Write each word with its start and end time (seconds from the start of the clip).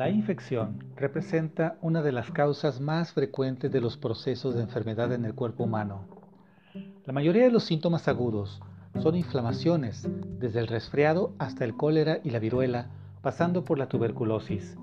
La 0.00 0.08
infección 0.08 0.82
representa 0.96 1.76
una 1.82 2.00
de 2.00 2.10
las 2.10 2.30
causas 2.30 2.80
más 2.80 3.12
frecuentes 3.12 3.70
de 3.70 3.82
los 3.82 3.98
procesos 3.98 4.54
de 4.54 4.62
enfermedad 4.62 5.12
en 5.12 5.26
el 5.26 5.34
cuerpo 5.34 5.64
humano. 5.64 6.06
La 7.04 7.12
mayoría 7.12 7.44
de 7.44 7.50
los 7.50 7.64
síntomas 7.64 8.08
agudos 8.08 8.62
son 9.02 9.14
inflamaciones, 9.14 10.08
desde 10.38 10.60
el 10.60 10.68
resfriado 10.68 11.34
hasta 11.38 11.66
el 11.66 11.76
cólera 11.76 12.18
y 12.24 12.30
la 12.30 12.38
viruela, 12.38 12.88
pasando 13.20 13.62
por 13.66 13.76
la 13.76 13.90
tuberculosis. 13.90 14.78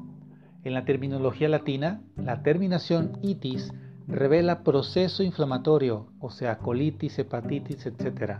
En 0.63 0.75
la 0.75 0.85
terminología 0.85 1.49
latina, 1.49 1.99
la 2.15 2.43
terminación 2.43 3.17
itis 3.23 3.73
revela 4.07 4.63
proceso 4.63 5.23
inflamatorio, 5.23 6.05
o 6.19 6.29
sea, 6.29 6.59
colitis, 6.59 7.17
hepatitis, 7.17 7.87
etc. 7.87 8.35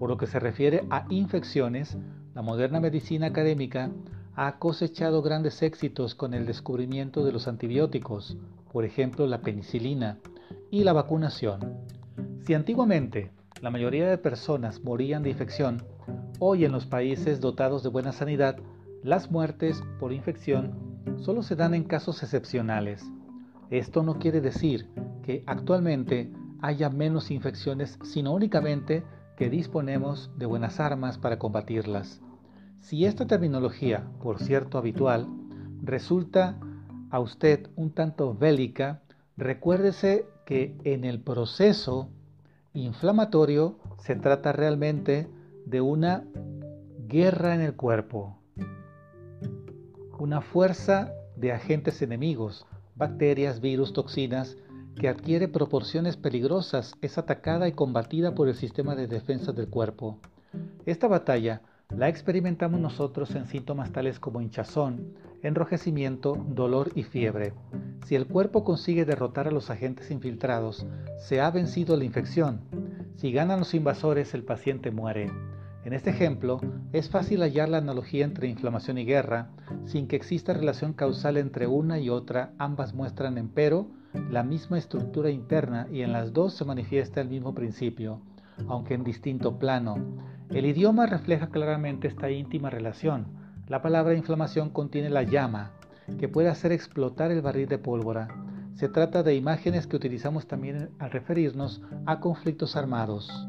Por 0.00 0.10
lo 0.10 0.16
que 0.16 0.26
se 0.26 0.40
refiere 0.40 0.84
a 0.90 1.06
infecciones, 1.10 1.96
la 2.34 2.42
moderna 2.42 2.80
medicina 2.80 3.28
académica 3.28 3.92
ha 4.34 4.58
cosechado 4.58 5.22
grandes 5.22 5.62
éxitos 5.62 6.14
con 6.14 6.32
el 6.32 6.46
descubrimiento 6.46 7.24
de 7.24 7.32
los 7.32 7.48
antibióticos, 7.48 8.36
por 8.72 8.84
ejemplo 8.84 9.26
la 9.26 9.42
penicilina, 9.42 10.18
y 10.70 10.84
la 10.84 10.94
vacunación. 10.94 11.76
Si 12.44 12.54
antiguamente 12.54 13.30
la 13.60 13.70
mayoría 13.70 14.08
de 14.08 14.18
personas 14.18 14.82
morían 14.82 15.22
de 15.22 15.30
infección, 15.30 15.84
hoy 16.38 16.64
en 16.64 16.72
los 16.72 16.86
países 16.86 17.40
dotados 17.40 17.82
de 17.82 17.90
buena 17.90 18.12
sanidad, 18.12 18.56
las 19.02 19.30
muertes 19.30 19.82
por 20.00 20.12
infección 20.12 20.72
solo 21.18 21.42
se 21.42 21.56
dan 21.56 21.74
en 21.74 21.84
casos 21.84 22.22
excepcionales. 22.22 23.04
Esto 23.70 24.02
no 24.02 24.18
quiere 24.18 24.40
decir 24.40 24.88
que 25.22 25.44
actualmente 25.46 26.32
haya 26.60 26.88
menos 26.88 27.30
infecciones, 27.30 27.98
sino 28.02 28.32
únicamente 28.32 29.04
que 29.36 29.50
disponemos 29.50 30.30
de 30.36 30.46
buenas 30.46 30.80
armas 30.80 31.18
para 31.18 31.38
combatirlas. 31.38 32.20
Si 32.82 33.06
esta 33.06 33.26
terminología, 33.26 34.04
por 34.20 34.40
cierto 34.40 34.76
habitual, 34.76 35.28
resulta 35.82 36.58
a 37.10 37.20
usted 37.20 37.68
un 37.76 37.92
tanto 37.92 38.34
bélica, 38.34 39.02
recuérdese 39.36 40.26
que 40.44 40.76
en 40.82 41.04
el 41.04 41.20
proceso 41.20 42.10
inflamatorio 42.74 43.78
se 43.98 44.16
trata 44.16 44.52
realmente 44.52 45.28
de 45.64 45.80
una 45.80 46.24
guerra 47.06 47.54
en 47.54 47.60
el 47.60 47.76
cuerpo, 47.76 48.36
una 50.18 50.40
fuerza 50.40 51.12
de 51.36 51.52
agentes 51.52 52.02
enemigos, 52.02 52.66
bacterias, 52.96 53.60
virus, 53.60 53.92
toxinas, 53.92 54.56
que 54.96 55.08
adquiere 55.08 55.46
proporciones 55.46 56.16
peligrosas, 56.16 56.94
es 57.00 57.16
atacada 57.16 57.68
y 57.68 57.72
combatida 57.72 58.34
por 58.34 58.48
el 58.48 58.56
sistema 58.56 58.96
de 58.96 59.06
defensa 59.06 59.52
del 59.52 59.68
cuerpo. 59.68 60.18
Esta 60.84 61.06
batalla 61.06 61.62
la 61.96 62.08
experimentamos 62.08 62.80
nosotros 62.80 63.34
en 63.34 63.46
síntomas 63.46 63.92
tales 63.92 64.18
como 64.18 64.40
hinchazón, 64.40 65.14
enrojecimiento, 65.42 66.36
dolor 66.48 66.90
y 66.94 67.02
fiebre. 67.02 67.52
Si 68.06 68.14
el 68.14 68.26
cuerpo 68.26 68.64
consigue 68.64 69.04
derrotar 69.04 69.48
a 69.48 69.50
los 69.50 69.70
agentes 69.70 70.10
infiltrados, 70.10 70.86
se 71.18 71.40
ha 71.40 71.50
vencido 71.50 71.96
la 71.96 72.04
infección. 72.04 72.60
Si 73.16 73.32
ganan 73.32 73.60
los 73.60 73.74
invasores, 73.74 74.34
el 74.34 74.44
paciente 74.44 74.90
muere. 74.90 75.30
En 75.84 75.92
este 75.92 76.10
ejemplo, 76.10 76.60
es 76.92 77.10
fácil 77.10 77.40
hallar 77.42 77.68
la 77.68 77.78
analogía 77.78 78.24
entre 78.24 78.48
inflamación 78.48 78.98
y 78.98 79.04
guerra, 79.04 79.50
sin 79.84 80.06
que 80.06 80.16
exista 80.16 80.54
relación 80.54 80.92
causal 80.92 81.36
entre 81.36 81.66
una 81.66 81.98
y 81.98 82.08
otra, 82.08 82.52
ambas 82.58 82.94
muestran 82.94 83.36
empero 83.36 83.88
la 84.30 84.42
misma 84.42 84.78
estructura 84.78 85.30
interna 85.30 85.88
y 85.90 86.02
en 86.02 86.12
las 86.12 86.32
dos 86.32 86.54
se 86.54 86.64
manifiesta 86.64 87.20
el 87.20 87.28
mismo 87.28 87.54
principio, 87.54 88.20
aunque 88.68 88.94
en 88.94 89.04
distinto 89.04 89.58
plano. 89.58 89.96
El 90.54 90.66
idioma 90.66 91.06
refleja 91.06 91.46
claramente 91.46 92.08
esta 92.08 92.30
íntima 92.30 92.68
relación. 92.68 93.24
La 93.68 93.80
palabra 93.80 94.14
inflamación 94.14 94.68
contiene 94.68 95.08
la 95.08 95.22
llama, 95.22 95.70
que 96.18 96.28
puede 96.28 96.50
hacer 96.50 96.72
explotar 96.72 97.30
el 97.30 97.40
barril 97.40 97.68
de 97.68 97.78
pólvora. 97.78 98.28
Se 98.74 98.90
trata 98.90 99.22
de 99.22 99.34
imágenes 99.34 99.86
que 99.86 99.96
utilizamos 99.96 100.46
también 100.46 100.90
al 100.98 101.10
referirnos 101.10 101.80
a 102.04 102.20
conflictos 102.20 102.76
armados. 102.76 103.48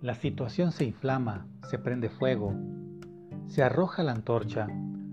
La 0.00 0.16
situación 0.16 0.72
se 0.72 0.86
inflama, 0.86 1.46
se 1.70 1.78
prende 1.78 2.08
fuego, 2.08 2.52
se 3.46 3.62
arroja 3.62 4.02
la 4.02 4.10
antorcha, 4.10 4.66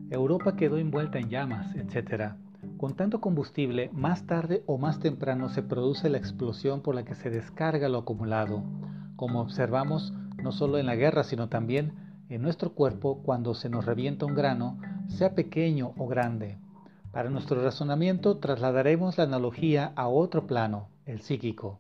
Europa 0.10 0.56
quedó 0.56 0.80
envuelta 0.80 1.20
en 1.20 1.30
llamas, 1.30 1.76
etc. 1.76 2.34
Con 2.78 2.96
tanto 2.96 3.22
combustible, 3.22 3.92
más 3.94 4.26
tarde 4.26 4.64
o 4.66 4.80
más 4.80 4.98
temprano 4.98 5.50
se 5.50 5.62
produce 5.62 6.10
la 6.10 6.18
explosión 6.18 6.82
por 6.82 6.96
la 6.96 7.06
que 7.06 7.14
se 7.14 7.30
descarga 7.30 7.90
lo 7.90 8.00
acumulado 8.00 8.64
como 9.20 9.42
observamos 9.42 10.14
no 10.42 10.54
solo 10.54 10.78
en 10.78 10.86
la 10.86 10.96
guerra, 10.96 11.26
sino 11.26 11.50
también 11.50 11.92
en 12.30 12.42
nuestro 12.42 12.72
cuerpo 12.72 13.22
cuando 13.22 13.54
se 13.54 13.68
nos 13.68 13.86
revienta 13.86 14.26
un 14.26 14.34
grano, 14.34 14.78
sea 15.10 15.36
pequeño 15.36 15.92
o 15.98 16.08
grande. 16.08 16.58
Para 17.12 17.30
nuestro 17.30 17.62
razonamiento 17.62 18.38
trasladaremos 18.38 19.18
la 19.18 19.26
analogía 19.26 19.92
a 19.98 20.08
otro 20.08 20.48
plano, 20.48 20.88
el 21.06 21.20
psíquico. 21.20 21.78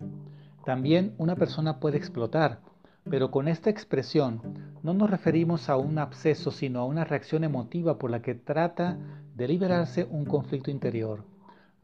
También 0.65 1.15
una 1.17 1.37
persona 1.37 1.79
puede 1.79 1.95
explotar, 1.95 2.59
pero 3.09 3.31
con 3.31 3.47
esta 3.47 3.69
expresión 3.69 4.41
no 4.83 4.93
nos 4.93 5.09
referimos 5.09 5.69
a 5.69 5.77
un 5.77 5.97
absceso, 5.97 6.51
sino 6.51 6.81
a 6.81 6.85
una 6.85 7.05
reacción 7.05 7.45
emotiva 7.45 7.97
por 7.97 8.11
la 8.11 8.21
que 8.21 8.35
trata 8.35 8.97
de 9.33 9.47
liberarse 9.47 10.05
un 10.11 10.25
conflicto 10.25 10.71
interior. 10.71 11.23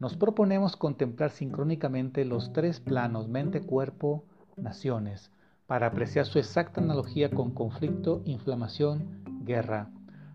Nos 0.00 0.18
proponemos 0.18 0.76
contemplar 0.76 1.30
sincrónicamente 1.30 2.26
los 2.26 2.52
tres 2.52 2.78
planos, 2.78 3.26
mente, 3.26 3.62
cuerpo, 3.62 4.22
naciones, 4.58 5.30
para 5.66 5.88
apreciar 5.88 6.26
su 6.26 6.38
exacta 6.38 6.80
analogía 6.80 7.30
con 7.30 7.50
conflicto, 7.50 8.22
inflamación, 8.24 9.22
guerra, 9.44 9.90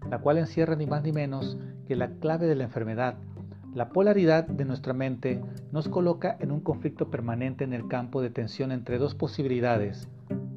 la 0.10 0.20
cual 0.20 0.38
encierra 0.38 0.76
ni 0.76 0.86
más 0.86 1.04
ni 1.04 1.12
menos 1.12 1.58
que 1.88 1.96
la 1.96 2.10
clave 2.20 2.48
de 2.48 2.56
la 2.56 2.64
enfermedad. 2.64 3.16
La 3.74 3.90
polaridad 3.90 4.46
de 4.46 4.66
nuestra 4.66 4.94
mente 4.94 5.42
nos 5.72 5.88
coloca 5.88 6.36
en 6.42 6.52
un 6.52 6.60
conflicto 6.60 7.10
permanente 7.10 7.64
en 7.64 7.72
el 7.74 7.88
campo 7.88 8.22
de 8.22 8.30
tensión 8.30 8.72
entre 8.72 8.98
dos 8.98 9.16
posibilidades. 9.16 10.10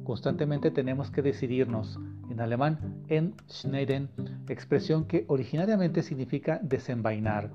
Constantemente 0.03 0.71
tenemos 0.71 1.11
que 1.11 1.21
decidirnos, 1.21 1.97
en 2.29 2.41
alemán 2.41 3.03
entscheiden, 3.07 4.09
expresión 4.49 5.05
que 5.05 5.23
originariamente 5.29 6.03
significa 6.03 6.59
desenvainar, 6.61 7.51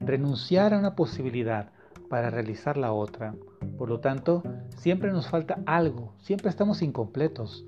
renunciar 0.00 0.74
a 0.74 0.78
una 0.78 0.94
posibilidad 0.94 1.70
para 2.08 2.30
realizar 2.30 2.76
la 2.76 2.92
otra. 2.92 3.34
Por 3.76 3.88
lo 3.88 4.00
tanto, 4.00 4.42
siempre 4.76 5.12
nos 5.12 5.28
falta 5.28 5.60
algo, 5.66 6.14
siempre 6.18 6.48
estamos 6.48 6.82
incompletos. 6.82 7.64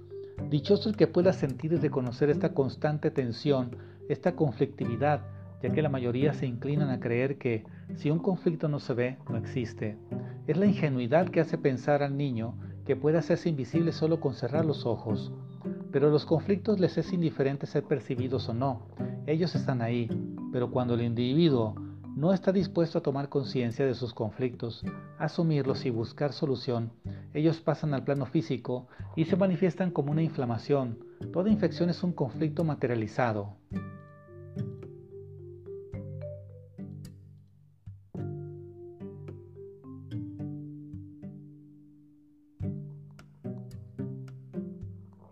Dichoso 0.48 0.88
el 0.88 0.96
que 0.96 1.06
pueda 1.06 1.32
sentir 1.32 1.72
y 1.72 1.76
reconocer 1.76 2.30
esta 2.30 2.54
constante 2.54 3.10
tensión, 3.10 3.76
esta 4.08 4.34
conflictividad, 4.34 5.20
ya 5.62 5.70
que 5.70 5.82
la 5.82 5.90
mayoría 5.90 6.32
se 6.32 6.46
inclinan 6.46 6.90
a 6.90 7.00
creer 7.00 7.36
que 7.36 7.64
si 7.96 8.10
un 8.10 8.18
conflicto 8.18 8.68
no 8.68 8.80
se 8.80 8.94
ve, 8.94 9.18
no 9.28 9.36
existe. 9.36 9.98
Es 10.46 10.56
la 10.56 10.66
ingenuidad 10.66 11.28
que 11.28 11.40
hace 11.40 11.58
pensar 11.58 12.02
al 12.02 12.16
niño 12.16 12.54
que 12.86 12.96
puede 12.96 13.18
hacerse 13.18 13.50
invisible 13.50 13.92
solo 13.92 14.20
con 14.20 14.34
cerrar 14.34 14.64
los 14.64 14.86
ojos. 14.86 15.32
Pero 15.92 16.10
los 16.10 16.24
conflictos 16.24 16.80
les 16.80 16.96
es 16.96 17.12
indiferente 17.12 17.66
ser 17.66 17.84
percibidos 17.84 18.48
o 18.48 18.54
no. 18.54 18.86
Ellos 19.26 19.54
están 19.54 19.82
ahí, 19.82 20.08
pero 20.52 20.70
cuando 20.70 20.94
el 20.94 21.02
individuo 21.02 21.74
no 22.16 22.32
está 22.32 22.52
dispuesto 22.52 22.98
a 22.98 23.02
tomar 23.02 23.28
conciencia 23.28 23.86
de 23.86 23.94
sus 23.94 24.12
conflictos, 24.12 24.84
asumirlos 25.18 25.86
y 25.86 25.90
buscar 25.90 26.32
solución, 26.32 26.92
ellos 27.32 27.60
pasan 27.60 27.94
al 27.94 28.04
plano 28.04 28.26
físico 28.26 28.88
y 29.16 29.24
se 29.24 29.36
manifiestan 29.36 29.90
como 29.90 30.12
una 30.12 30.22
inflamación. 30.22 30.98
Toda 31.32 31.50
infección 31.50 31.90
es 31.90 32.02
un 32.02 32.12
conflicto 32.12 32.64
materializado. 32.64 33.56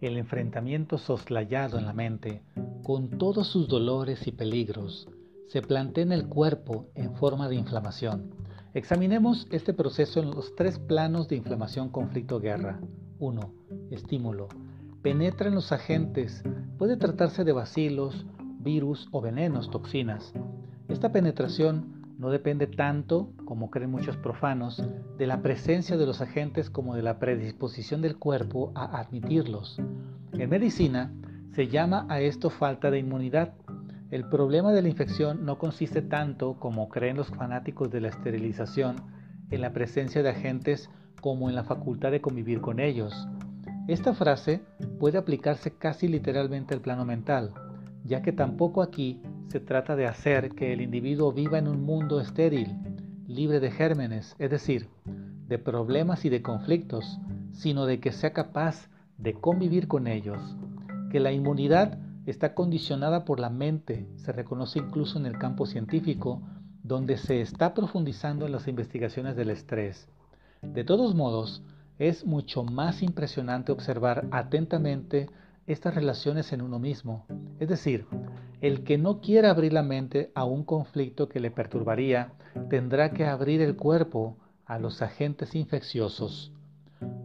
El 0.00 0.16
enfrentamiento 0.16 0.96
soslayado 0.96 1.76
en 1.76 1.84
la 1.84 1.92
mente, 1.92 2.42
con 2.84 3.18
todos 3.18 3.48
sus 3.48 3.66
dolores 3.68 4.26
y 4.28 4.32
peligros, 4.32 5.08
se 5.48 5.62
plantea 5.62 6.04
en 6.04 6.12
el 6.12 6.28
cuerpo 6.28 6.86
en 6.94 7.14
forma 7.14 7.48
de 7.48 7.56
inflamación. 7.56 8.30
Examinemos 8.74 9.48
este 9.50 9.72
proceso 9.74 10.20
en 10.20 10.30
los 10.30 10.54
tres 10.54 10.78
planos 10.78 11.28
de 11.28 11.36
inflamación 11.36 11.88
conflicto-guerra. 11.88 12.80
1. 13.18 13.54
Estímulo. 13.90 14.48
Penetra 15.02 15.48
en 15.48 15.54
los 15.54 15.72
agentes. 15.72 16.44
Puede 16.76 16.96
tratarse 16.96 17.44
de 17.44 17.52
bacilos, 17.52 18.26
virus 18.60 19.08
o 19.10 19.20
venenos, 19.20 19.70
toxinas. 19.70 20.32
Esta 20.88 21.12
penetración 21.12 21.98
no 22.18 22.30
depende 22.30 22.66
tanto, 22.66 23.30
como 23.44 23.70
creen 23.70 23.90
muchos 23.90 24.16
profanos, 24.16 24.82
de 25.16 25.26
la 25.26 25.40
presencia 25.40 25.96
de 25.96 26.04
los 26.04 26.20
agentes 26.20 26.68
como 26.68 26.94
de 26.94 27.02
la 27.02 27.18
predisposición 27.18 28.02
del 28.02 28.16
cuerpo 28.16 28.72
a 28.74 28.98
admitirlos. 29.00 29.80
En 30.32 30.50
medicina 30.50 31.12
se 31.54 31.68
llama 31.68 32.06
a 32.08 32.20
esto 32.20 32.50
falta 32.50 32.90
de 32.90 32.98
inmunidad. 32.98 33.54
El 34.10 34.24
problema 34.24 34.72
de 34.72 34.80
la 34.80 34.88
infección 34.88 35.44
no 35.44 35.58
consiste 35.58 36.00
tanto, 36.00 36.58
como 36.58 36.88
creen 36.88 37.18
los 37.18 37.28
fanáticos 37.28 37.90
de 37.90 38.00
la 38.00 38.08
esterilización, 38.08 38.96
en 39.50 39.60
la 39.60 39.74
presencia 39.74 40.22
de 40.22 40.30
agentes 40.30 40.88
como 41.20 41.50
en 41.50 41.54
la 41.54 41.64
facultad 41.64 42.10
de 42.10 42.22
convivir 42.22 42.62
con 42.62 42.80
ellos. 42.80 43.28
Esta 43.86 44.14
frase 44.14 44.62
puede 44.98 45.18
aplicarse 45.18 45.72
casi 45.72 46.08
literalmente 46.08 46.72
al 46.72 46.80
plano 46.80 47.04
mental, 47.04 47.52
ya 48.02 48.22
que 48.22 48.32
tampoco 48.32 48.80
aquí 48.80 49.20
se 49.48 49.60
trata 49.60 49.94
de 49.94 50.06
hacer 50.06 50.50
que 50.50 50.72
el 50.72 50.80
individuo 50.80 51.32
viva 51.32 51.58
en 51.58 51.68
un 51.68 51.82
mundo 51.82 52.18
estéril, 52.18 52.78
libre 53.26 53.60
de 53.60 53.70
gérmenes, 53.70 54.36
es 54.38 54.50
decir, 54.50 54.88
de 55.48 55.58
problemas 55.58 56.24
y 56.24 56.30
de 56.30 56.40
conflictos, 56.40 57.18
sino 57.52 57.84
de 57.84 58.00
que 58.00 58.12
sea 58.12 58.32
capaz 58.32 58.88
de 59.18 59.34
convivir 59.34 59.86
con 59.86 60.06
ellos, 60.06 60.56
que 61.10 61.20
la 61.20 61.32
inmunidad 61.32 61.98
está 62.30 62.54
condicionada 62.54 63.24
por 63.24 63.40
la 63.40 63.50
mente, 63.50 64.06
se 64.16 64.32
reconoce 64.32 64.78
incluso 64.78 65.18
en 65.18 65.26
el 65.26 65.38
campo 65.38 65.66
científico, 65.66 66.42
donde 66.82 67.16
se 67.16 67.40
está 67.40 67.74
profundizando 67.74 68.46
en 68.46 68.52
las 68.52 68.68
investigaciones 68.68 69.36
del 69.36 69.50
estrés. 69.50 70.08
De 70.62 70.84
todos 70.84 71.14
modos, 71.14 71.62
es 71.98 72.24
mucho 72.24 72.62
más 72.64 73.02
impresionante 73.02 73.72
observar 73.72 74.26
atentamente 74.30 75.28
estas 75.66 75.94
relaciones 75.94 76.52
en 76.52 76.62
uno 76.62 76.78
mismo, 76.78 77.26
es 77.60 77.68
decir, 77.68 78.06
el 78.60 78.84
que 78.84 78.98
no 78.98 79.20
quiera 79.20 79.50
abrir 79.50 79.72
la 79.72 79.82
mente 79.82 80.32
a 80.34 80.44
un 80.44 80.64
conflicto 80.64 81.28
que 81.28 81.40
le 81.40 81.50
perturbaría, 81.50 82.32
tendrá 82.70 83.10
que 83.12 83.26
abrir 83.26 83.60
el 83.60 83.76
cuerpo 83.76 84.36
a 84.64 84.78
los 84.78 85.02
agentes 85.02 85.54
infecciosos. 85.54 86.52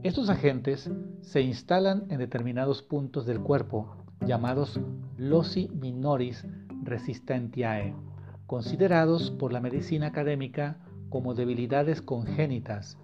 Estos 0.03 0.29
agentes 0.29 0.91
se 1.21 1.41
instalan 1.41 2.05
en 2.09 2.19
determinados 2.19 2.81
puntos 2.83 3.25
del 3.25 3.39
cuerpo, 3.39 4.02
llamados 4.25 4.79
loci 5.17 5.69
minoris 5.69 6.45
resistentiae, 6.83 7.93
considerados 8.47 9.31
por 9.31 9.53
la 9.53 9.59
medicina 9.59 10.07
académica 10.07 10.77
como 11.09 11.33
debilidades 11.33 12.01
congénitas. 12.01 12.97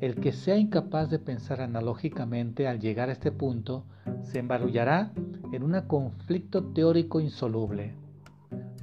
El 0.00 0.16
que 0.16 0.32
sea 0.32 0.56
incapaz 0.56 1.10
de 1.10 1.18
pensar 1.18 1.60
analógicamente 1.60 2.68
al 2.68 2.80
llegar 2.80 3.08
a 3.08 3.12
este 3.12 3.32
punto 3.32 3.84
se 4.22 4.38
embarullará 4.38 5.12
en 5.52 5.62
un 5.62 5.80
conflicto 5.82 6.64
teórico 6.64 7.20
insoluble. 7.20 7.94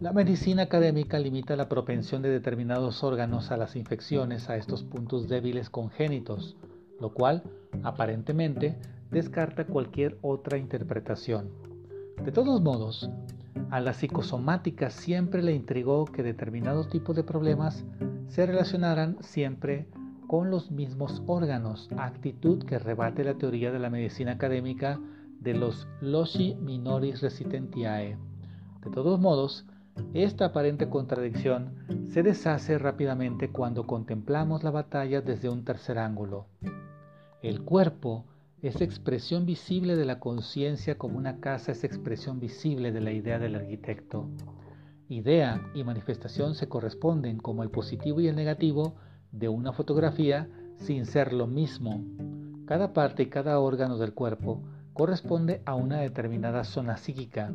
La 0.02 0.12
medicina 0.12 0.64
académica 0.64 1.20
limita 1.20 1.56
la 1.56 1.70
propensión 1.70 2.22
de 2.22 2.30
determinados 2.30 3.04
órganos 3.04 3.52
a 3.52 3.58
las 3.58 3.76
infecciones 3.76 4.50
a 4.50 4.58
estos 4.58 4.84
puntos 4.84 5.30
débiles 5.30 5.70
congénitos, 5.70 6.58
lo 7.00 7.14
cual 7.14 7.44
aparentemente 7.84 8.76
descarta 9.12 9.66
cualquier 9.66 10.18
otra 10.22 10.58
interpretación. 10.58 11.73
De 12.22 12.32
todos 12.32 12.62
modos, 12.62 13.10
a 13.70 13.80
la 13.80 13.94
psicosomática 13.94 14.90
siempre 14.90 15.42
le 15.42 15.54
intrigó 15.54 16.06
que 16.06 16.24
determinados 16.24 16.90
tipos 16.90 17.16
de 17.16 17.24
problemas 17.24 17.86
se 18.28 18.46
relacionaran 18.46 19.18
siempre 19.22 19.88
con 20.28 20.50
los 20.50 20.72
mismos 20.72 21.22
órganos, 21.28 21.90
actitud 21.98 22.64
que 22.64 22.80
rebate 22.80 23.24
la 23.24 23.36
teoría 23.36 23.72
de 23.72 23.80
la 23.80 23.90
medicina 23.90 24.32
académica 24.34 25.00
de 25.40 25.54
los 25.54 25.88
loci 26.02 26.56
minoris 26.56 27.22
resistentiae. 27.22 28.18
De 28.84 28.92
todos 28.92 29.20
modos, 29.20 29.66
esta 30.14 30.46
aparente 30.46 30.90
contradicción 30.90 31.76
se 32.12 32.24
deshace 32.24 32.78
rápidamente 32.78 33.50
cuando 33.50 33.86
contemplamos 33.86 34.64
la 34.64 34.72
batalla 34.72 35.22
desde 35.22 35.50
un 35.50 35.66
tercer 35.66 36.00
ángulo. 36.00 36.48
El 37.42 37.62
cuerpo 37.64 38.26
es 38.64 38.80
expresión 38.80 39.46
visible 39.46 39.98
de 39.98 40.06
la 40.06 40.22
conciencia 40.22 40.98
como 40.98 41.18
una 41.18 41.42
casa 41.42 41.74
es 41.74 41.84
expresión 41.84 42.40
visible 42.40 42.94
de 42.94 43.02
la 43.02 43.12
idea 43.12 43.38
del 43.38 43.56
arquitecto. 43.56 44.30
Idea 45.10 45.62
y 45.76 45.84
manifestación 45.84 46.56
se 46.56 46.70
corresponden 46.70 47.40
como 47.40 47.64
el 47.64 47.70
positivo 47.70 48.22
y 48.22 48.30
el 48.30 48.38
negativo 48.38 48.96
de 49.34 49.50
una 49.50 49.74
fotografía 49.74 50.48
sin 50.78 51.06
ser 51.06 51.34
lo 51.34 51.46
mismo. 51.46 52.06
Cada 52.66 52.94
parte 52.94 53.24
y 53.24 53.26
cada 53.26 53.60
órgano 53.60 53.98
del 53.98 54.14
cuerpo 54.14 54.64
corresponde 54.94 55.62
a 55.66 55.76
una 55.76 56.00
determinada 56.00 56.64
zona 56.64 56.96
psíquica, 56.96 57.52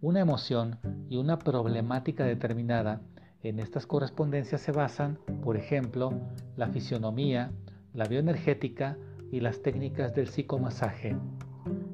una 0.00 0.20
emoción 0.20 0.78
y 1.10 1.16
una 1.16 1.40
problemática 1.40 2.24
determinada. 2.24 3.00
En 3.42 3.58
estas 3.58 3.84
correspondencias 3.84 4.60
se 4.60 4.70
basan, 4.70 5.18
por 5.42 5.56
ejemplo, 5.56 6.12
la 6.56 6.68
fisionomía, 6.68 7.50
la 7.94 8.04
bioenergética, 8.04 8.96
y 9.32 9.40
las 9.40 9.62
técnicas 9.62 10.14
del 10.14 10.28
psicomasaje. 10.28 11.16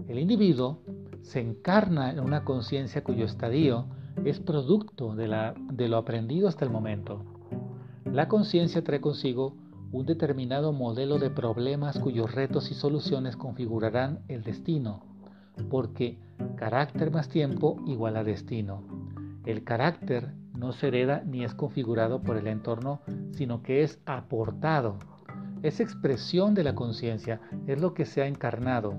El 0.08 0.18
individuo 0.18 0.82
se 1.22 1.40
encarna 1.40 2.10
en 2.10 2.20
una 2.20 2.44
conciencia 2.44 3.04
cuyo 3.04 3.24
estadio 3.24 3.86
es 4.24 4.40
producto 4.40 5.14
de, 5.14 5.28
la, 5.28 5.54
de 5.72 5.88
lo 5.88 5.96
aprendido 5.96 6.48
hasta 6.48 6.64
el 6.64 6.70
momento. 6.70 7.24
La 8.04 8.28
conciencia 8.28 8.82
trae 8.82 9.00
consigo 9.00 9.54
un 9.92 10.04
determinado 10.04 10.72
modelo 10.72 11.18
de 11.18 11.30
problemas 11.30 11.98
cuyos 11.98 12.34
retos 12.34 12.70
y 12.70 12.74
soluciones 12.74 13.36
configurarán 13.36 14.20
el 14.28 14.42
destino, 14.42 15.00
porque 15.70 16.18
carácter 16.56 17.10
más 17.10 17.28
tiempo 17.28 17.76
igual 17.86 18.16
a 18.16 18.24
destino. 18.24 18.82
El 19.46 19.62
carácter 19.64 20.34
no 20.54 20.72
se 20.72 20.88
hereda 20.88 21.22
ni 21.24 21.44
es 21.44 21.54
configurado 21.54 22.20
por 22.20 22.36
el 22.36 22.48
entorno, 22.48 23.00
sino 23.30 23.62
que 23.62 23.82
es 23.82 24.00
aportado 24.06 24.98
esa 25.62 25.82
expresión 25.82 26.54
de 26.54 26.64
la 26.64 26.74
conciencia 26.74 27.40
es 27.66 27.80
lo 27.80 27.94
que 27.94 28.04
se 28.04 28.22
ha 28.22 28.26
encarnado. 28.26 28.94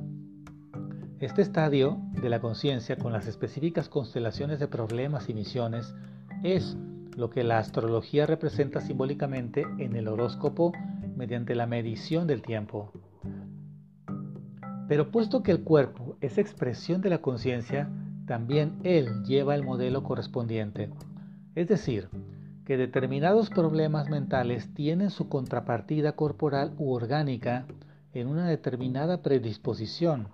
Este 1.19 1.41
estadio 1.41 1.99
de 2.21 2.29
la 2.29 2.39
conciencia 2.39 2.97
con 2.97 3.11
las 3.11 3.27
específicas 3.27 3.89
constelaciones 3.89 4.59
de 4.59 4.67
problemas 4.67 5.29
y 5.29 5.33
misiones 5.33 5.93
es 6.43 6.77
lo 7.15 7.29
que 7.29 7.43
la 7.43 7.57
astrología 7.57 8.25
representa 8.25 8.79
simbólicamente 8.79 9.65
en 9.77 9.95
el 9.95 10.07
horóscopo 10.07 10.71
mediante 11.15 11.55
la 11.55 11.67
medición 11.67 12.27
del 12.27 12.41
tiempo. 12.41 12.93
Pero 14.87 15.11
puesto 15.11 15.43
que 15.43 15.51
el 15.51 15.63
cuerpo 15.63 16.17
es 16.21 16.37
expresión 16.37 17.01
de 17.01 17.09
la 17.09 17.21
conciencia, 17.21 17.89
también 18.25 18.79
él 18.83 19.23
lleva 19.23 19.55
el 19.55 19.63
modelo 19.63 20.03
correspondiente. 20.03 20.89
Es 21.55 21.67
decir, 21.67 22.09
que 22.69 22.77
determinados 22.77 23.49
problemas 23.49 24.11
mentales 24.11 24.71
tienen 24.75 25.09
su 25.09 25.27
contrapartida 25.27 26.11
corporal 26.11 26.75
u 26.77 26.91
orgánica 26.91 27.65
en 28.13 28.27
una 28.27 28.47
determinada 28.47 29.23
predisposición. 29.23 30.27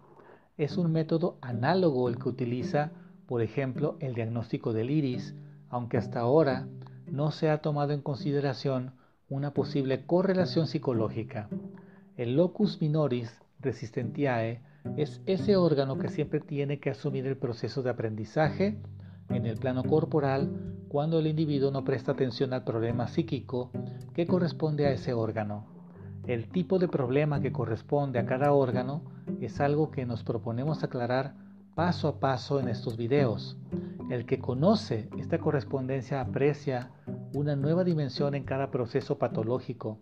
Es 0.58 0.76
un 0.76 0.92
método 0.92 1.38
análogo 1.40 2.10
el 2.10 2.20
que 2.20 2.28
utiliza, 2.28 2.92
por 3.26 3.42
ejemplo, 3.42 3.96
el 4.02 4.16
diagnóstico 4.16 4.74
del 4.74 4.90
iris, 4.90 5.34
aunque 5.70 5.96
hasta 5.96 6.20
ahora 6.20 6.68
no 7.10 7.32
se 7.32 7.50
ha 7.50 7.60
tomado 7.60 7.94
en 7.94 8.02
consideración 8.02 8.96
una 9.30 9.52
posible 9.52 10.06
correlación 10.06 10.68
psicológica. 10.68 11.48
El 12.18 12.36
locus 12.36 12.82
minoris 12.82 13.32
resistentiae 13.62 14.62
es 14.98 15.22
ese 15.26 15.56
órgano 15.56 15.98
que 15.98 16.10
siempre 16.10 16.42
tiene 16.42 16.82
que 16.82 16.90
asumir 16.90 17.28
el 17.28 17.38
proceso 17.38 17.82
de 17.82 17.92
aprendizaje 17.92 18.78
en 19.30 19.46
el 19.46 19.58
plano 19.58 19.84
corporal 19.84 20.50
cuando 20.88 21.20
el 21.20 21.28
individuo 21.28 21.72
no 21.72 21.84
presta 21.84 22.14
atención 22.14 22.54
al 22.54 22.64
problema 22.64 23.08
psíquico 23.08 23.72
que 24.14 24.28
corresponde 24.28 24.86
a 24.86 24.92
ese 24.92 25.14
órgano. 25.14 25.66
El 26.28 26.48
tipo 26.50 26.80
de 26.80 26.88
problema 26.88 27.42
que 27.42 27.52
corresponde 27.52 28.18
a 28.18 28.26
cada 28.26 28.52
órgano 28.52 29.02
es 29.42 29.60
algo 29.60 29.92
que 29.92 30.06
nos 30.06 30.24
proponemos 30.24 30.84
aclarar 30.84 31.36
paso 31.76 32.08
a 32.08 32.20
paso 32.20 32.60
en 32.60 32.70
estos 32.70 32.98
videos. 32.98 33.58
El 34.10 34.26
que 34.26 34.40
conoce 34.40 35.10
esta 35.18 35.38
correspondencia 35.38 36.22
aprecia 36.22 36.92
una 37.34 37.56
nueva 37.56 37.84
dimensión 37.84 38.34
en 38.34 38.44
cada 38.44 38.72
proceso 38.72 39.18
patológico, 39.18 40.00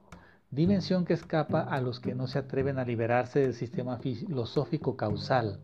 dimensión 0.51 1.03
que 1.03 1.13
escapa 1.13 1.61
a 1.61 1.81
los 1.81 1.99
que 1.99 2.13
no 2.13 2.27
se 2.27 2.39
atreven 2.39 2.77
a 2.77 2.85
liberarse 2.85 3.39
del 3.39 3.55
sistema 3.55 3.97
filosófico 3.97 4.95
causal. 4.95 5.59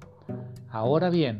Ahora 0.69 1.09
bien, 1.09 1.37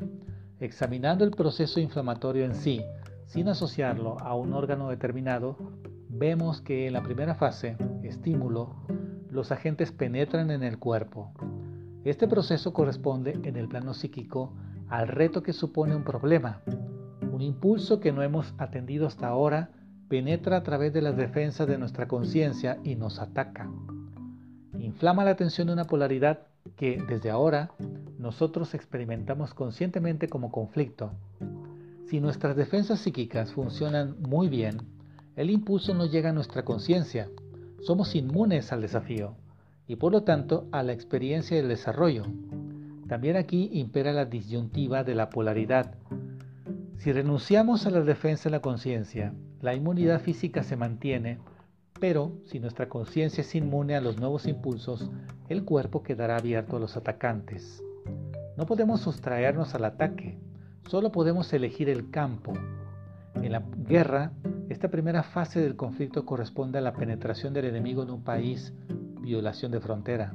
examinando 0.60 1.24
el 1.24 1.32
proceso 1.32 1.80
inflamatorio 1.80 2.46
en 2.46 2.56
sí, 2.56 2.82
sin 3.26 3.48
asociarlo 3.48 4.20
a 4.20 4.36
un 4.36 4.54
órgano 4.54 4.90
determinado, 4.90 5.58
vemos 6.10 6.62
que 6.62 6.88
en 6.88 6.94
la 6.94 7.04
primera 7.04 7.36
fase, 7.36 7.78
estímulo, 8.04 8.76
los 9.30 9.52
agentes 9.52 9.92
penetran 9.92 10.52
en 10.52 10.64
el 10.64 10.80
cuerpo. 10.80 11.32
Este 12.04 12.28
proceso 12.28 12.74
corresponde 12.74 13.40
en 13.44 13.56
el 13.56 13.68
plano 13.68 13.94
psíquico 13.94 14.54
al 14.90 15.08
reto 15.08 15.44
que 15.44 15.54
supone 15.54 15.96
un 15.96 16.04
problema. 16.04 16.62
Un 17.32 17.42
impulso 17.42 18.00
que 18.00 18.12
no 18.12 18.24
hemos 18.24 18.54
atendido 18.58 19.06
hasta 19.06 19.28
ahora 19.28 19.70
penetra 20.08 20.58
a 20.58 20.64
través 20.64 20.92
de 20.92 21.04
las 21.04 21.16
defensas 21.16 21.68
de 21.68 21.78
nuestra 21.78 22.08
conciencia 22.08 22.80
y 22.84 22.96
nos 22.96 23.20
ataca. 23.20 23.70
Inflama 24.80 25.24
la 25.24 25.32
atención 25.32 25.68
de 25.68 25.74
una 25.74 25.86
polaridad 25.86 26.48
que 26.76 27.02
desde 27.08 27.30
ahora 27.30 27.72
nosotros 28.20 28.74
experimentamos 28.74 29.54
conscientemente 29.54 30.28
como 30.28 30.52
conflicto. 30.52 31.14
Si 32.06 32.20
nuestras 32.20 32.58
defensas 32.58 33.00
psíquicas 33.00 33.54
funcionan 33.54 34.18
muy 34.20 34.50
bien, 34.50 34.78
el 35.38 35.50
impulso 35.50 35.94
no 35.94 36.06
llega 36.06 36.32
a 36.32 36.34
nuestra 36.34 36.66
conciencia. 36.66 37.30
Somos 37.82 38.16
inmunes 38.16 38.74
al 38.74 38.82
desafío 38.82 39.36
y 39.88 39.96
por 39.96 40.12
lo 40.12 40.24
tanto 40.24 40.68
a 40.74 40.84
la 40.84 40.92
experiencia 40.92 41.56
del 41.56 41.70
desarrollo. 41.70 42.26
También 43.08 43.38
aquí 43.38 43.70
impera 43.72 44.12
la 44.12 44.26
disyuntiva 44.26 45.06
de 45.06 45.16
la 45.16 45.30
polaridad. 45.30 45.96
Si 46.98 47.14
renunciamos 47.14 47.86
a 47.86 47.90
la 47.90 48.02
defensa 48.02 48.50
de 48.50 48.52
la 48.52 48.62
conciencia, 48.62 49.34
la 49.62 49.74
inmunidad 49.76 50.20
física 50.20 50.64
se 50.64 50.76
mantiene, 50.76 51.40
pero 52.02 52.34
si 52.44 52.60
nuestra 52.60 52.90
conciencia 52.90 53.42
es 53.42 53.56
inmune 53.56 53.96
a 53.96 54.02
los 54.02 54.20
nuevos 54.20 54.46
impulsos, 54.46 55.10
el 55.48 55.64
cuerpo 55.64 56.04
quedará 56.04 56.36
abierto 56.36 56.76
a 56.76 56.80
los 56.82 56.98
atacantes. 56.98 57.82
No 58.60 58.66
podemos 58.66 59.00
sustraernos 59.00 59.74
al 59.74 59.86
ataque, 59.86 60.38
solo 60.86 61.14
podemos 61.14 61.54
elegir 61.54 61.88
el 61.88 62.12
campo. 62.12 62.52
En 63.36 63.54
la 63.54 63.64
guerra, 63.88 64.34
esta 64.68 64.90
primera 64.90 65.24
fase 65.24 65.62
del 65.62 65.78
conflicto 65.78 66.26
corresponde 66.26 66.78
a 66.78 66.82
la 66.82 66.92
penetración 66.92 67.54
del 67.54 67.68
enemigo 67.68 68.04
en 68.04 68.10
un 68.10 68.22
país, 68.22 68.74
violación 69.22 69.72
de 69.72 69.80
frontera. 69.80 70.34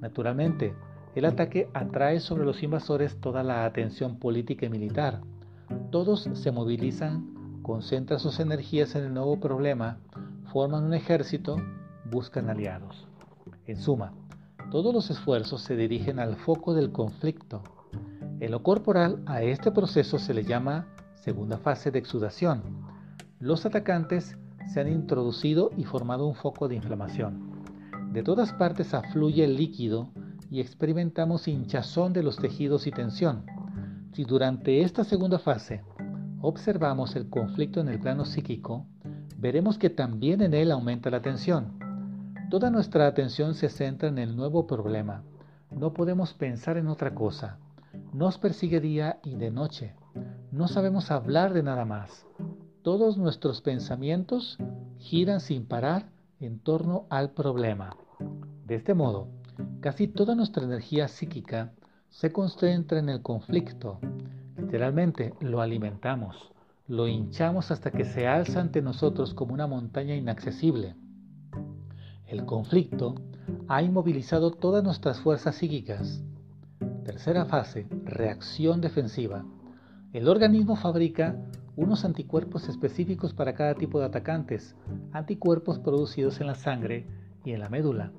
Naturalmente, 0.00 0.74
el 1.14 1.24
ataque 1.24 1.68
atrae 1.72 2.18
sobre 2.18 2.44
los 2.44 2.64
invasores 2.64 3.20
toda 3.20 3.44
la 3.44 3.64
atención 3.64 4.18
política 4.18 4.66
y 4.66 4.68
militar. 4.68 5.20
Todos 5.92 6.28
se 6.32 6.50
movilizan, 6.50 7.60
concentran 7.62 8.18
sus 8.18 8.40
energías 8.40 8.96
en 8.96 9.04
el 9.04 9.14
nuevo 9.14 9.38
problema, 9.38 10.00
forman 10.52 10.82
un 10.82 10.94
ejército, 10.94 11.58
buscan 12.10 12.50
aliados. 12.50 13.06
En 13.68 13.76
suma, 13.76 14.12
todos 14.72 14.94
los 14.94 15.10
esfuerzos 15.10 15.60
se 15.60 15.76
dirigen 15.76 16.18
al 16.18 16.34
foco 16.34 16.72
del 16.72 16.92
conflicto. 16.92 17.62
En 18.40 18.50
lo 18.50 18.62
corporal, 18.62 19.22
a 19.26 19.42
este 19.42 19.70
proceso 19.70 20.18
se 20.18 20.32
le 20.32 20.44
llama 20.44 20.86
segunda 21.14 21.58
fase 21.58 21.90
de 21.90 21.98
exudación. 21.98 22.62
Los 23.38 23.66
atacantes 23.66 24.38
se 24.72 24.80
han 24.80 24.88
introducido 24.88 25.72
y 25.76 25.84
formado 25.84 26.26
un 26.26 26.34
foco 26.34 26.68
de 26.68 26.76
inflamación. 26.76 27.52
De 28.14 28.22
todas 28.22 28.54
partes 28.54 28.94
afluye 28.94 29.44
el 29.44 29.58
líquido 29.58 30.08
y 30.50 30.60
experimentamos 30.60 31.48
hinchazón 31.48 32.14
de 32.14 32.22
los 32.22 32.36
tejidos 32.38 32.86
y 32.86 32.92
tensión. 32.92 33.44
Si 34.14 34.24
durante 34.24 34.80
esta 34.80 35.04
segunda 35.04 35.38
fase 35.38 35.82
observamos 36.40 37.14
el 37.14 37.28
conflicto 37.28 37.80
en 37.80 37.88
el 37.88 38.00
plano 38.00 38.24
psíquico, 38.24 38.86
veremos 39.36 39.76
que 39.76 39.90
también 39.90 40.40
en 40.40 40.54
él 40.54 40.70
aumenta 40.70 41.10
la 41.10 41.20
tensión. 41.20 41.81
Toda 42.52 42.68
nuestra 42.68 43.06
atención 43.06 43.54
se 43.54 43.70
centra 43.70 44.10
en 44.10 44.18
el 44.18 44.36
nuevo 44.36 44.66
problema. 44.66 45.24
No 45.70 45.94
podemos 45.94 46.34
pensar 46.34 46.76
en 46.76 46.86
otra 46.86 47.14
cosa. 47.14 47.56
Nos 48.12 48.36
persigue 48.36 48.78
día 48.78 49.20
y 49.24 49.36
de 49.36 49.50
noche. 49.50 49.94
No 50.50 50.68
sabemos 50.68 51.10
hablar 51.10 51.54
de 51.54 51.62
nada 51.62 51.86
más. 51.86 52.26
Todos 52.82 53.16
nuestros 53.16 53.62
pensamientos 53.62 54.58
giran 54.98 55.40
sin 55.40 55.64
parar 55.64 56.10
en 56.40 56.58
torno 56.58 57.06
al 57.08 57.30
problema. 57.30 57.96
De 58.66 58.74
este 58.74 58.92
modo, 58.92 59.28
Casi 59.80 60.06
toda 60.06 60.34
nuestra 60.34 60.62
energía 60.62 61.08
psíquica 61.08 61.72
se 62.10 62.32
concentra 62.32 62.98
en 62.98 63.08
el 63.08 63.22
conflicto. 63.22 63.98
Literalmente 64.58 65.32
lo 65.40 65.62
alimentamos, 65.62 66.52
lo 66.86 67.08
hinchamos 67.08 67.70
hasta 67.70 67.90
que 67.90 68.04
se 68.04 68.26
alza 68.28 68.60
ante 68.60 68.82
nosotros 68.82 69.32
como 69.32 69.54
una 69.54 69.66
montaña 69.66 70.14
inaccesible. 70.14 70.96
El 72.32 72.46
conflicto 72.46 73.14
ha 73.68 73.82
inmovilizado 73.82 74.52
todas 74.52 74.82
nuestras 74.82 75.20
fuerzas 75.20 75.54
psíquicas. 75.54 76.24
Tercera 77.04 77.44
fase, 77.44 77.86
reacción 78.06 78.80
defensiva. 78.80 79.44
El 80.14 80.26
organismo 80.26 80.76
fabrica 80.76 81.36
unos 81.76 82.06
anticuerpos 82.06 82.70
específicos 82.70 83.34
para 83.34 83.52
cada 83.54 83.74
tipo 83.74 84.00
de 84.00 84.06
atacantes, 84.06 84.74
anticuerpos 85.12 85.78
producidos 85.78 86.40
en 86.40 86.46
la 86.46 86.54
sangre 86.54 87.06
y 87.44 87.52
en 87.52 87.60
la 87.60 87.68
médula. 87.68 88.12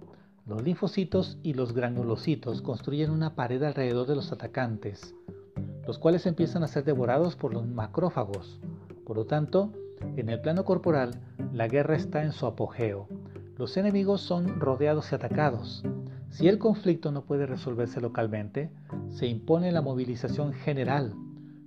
Los 0.46 0.62
linfocitos 0.62 1.40
y 1.42 1.56
los 1.56 1.74
granulocitos 1.74 2.62
construyen 2.62 3.10
una 3.10 3.34
pared 3.34 3.64
alrededor 3.64 4.06
de 4.06 4.14
los 4.14 4.32
atacantes, 4.32 5.16
los 5.88 5.98
cuales 5.98 6.28
empiezan 6.28 6.62
a 6.62 6.68
ser 6.68 6.84
devorados 6.84 7.36
por 7.36 7.52
los 7.52 7.66
macrófagos. 7.66 8.60
Por 9.08 9.18
lo 9.18 9.26
tanto, 9.26 9.74
en 10.18 10.30
el 10.30 10.40
plano 10.40 10.66
corporal, 10.66 11.20
la 11.52 11.68
guerra 11.68 11.96
está 11.96 12.22
en 12.22 12.32
su 12.32 12.46
apogeo. 12.46 13.08
Los 13.64 13.78
enemigos 13.78 14.20
son 14.20 14.60
rodeados 14.60 15.10
y 15.10 15.16
atacados. 15.16 15.86
Si 16.32 16.50
el 16.50 16.58
conflicto 16.58 17.14
no 17.14 17.24
puede 17.24 17.46
resolverse 17.46 18.02
localmente, 18.02 18.70
se 19.08 19.26
impone 19.26 19.72
la 19.72 19.82
movilización 19.82 20.52
general. 20.52 21.14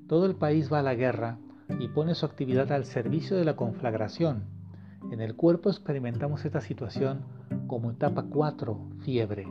Todo 0.06 0.26
el 0.26 0.34
país 0.34 0.70
va 0.70 0.80
a 0.80 0.82
la 0.82 0.94
guerra 0.94 1.38
y 1.80 1.88
pone 1.88 2.14
su 2.14 2.26
actividad 2.26 2.70
al 2.70 2.84
servicio 2.84 3.38
de 3.38 3.46
la 3.46 3.56
conflagración. 3.56 4.44
En 5.10 5.22
el 5.22 5.36
cuerpo 5.36 5.70
experimentamos 5.70 6.44
esta 6.44 6.60
situación 6.60 7.24
como 7.66 7.92
etapa 7.92 8.26
4, 8.28 8.78
fiebre. 9.00 9.48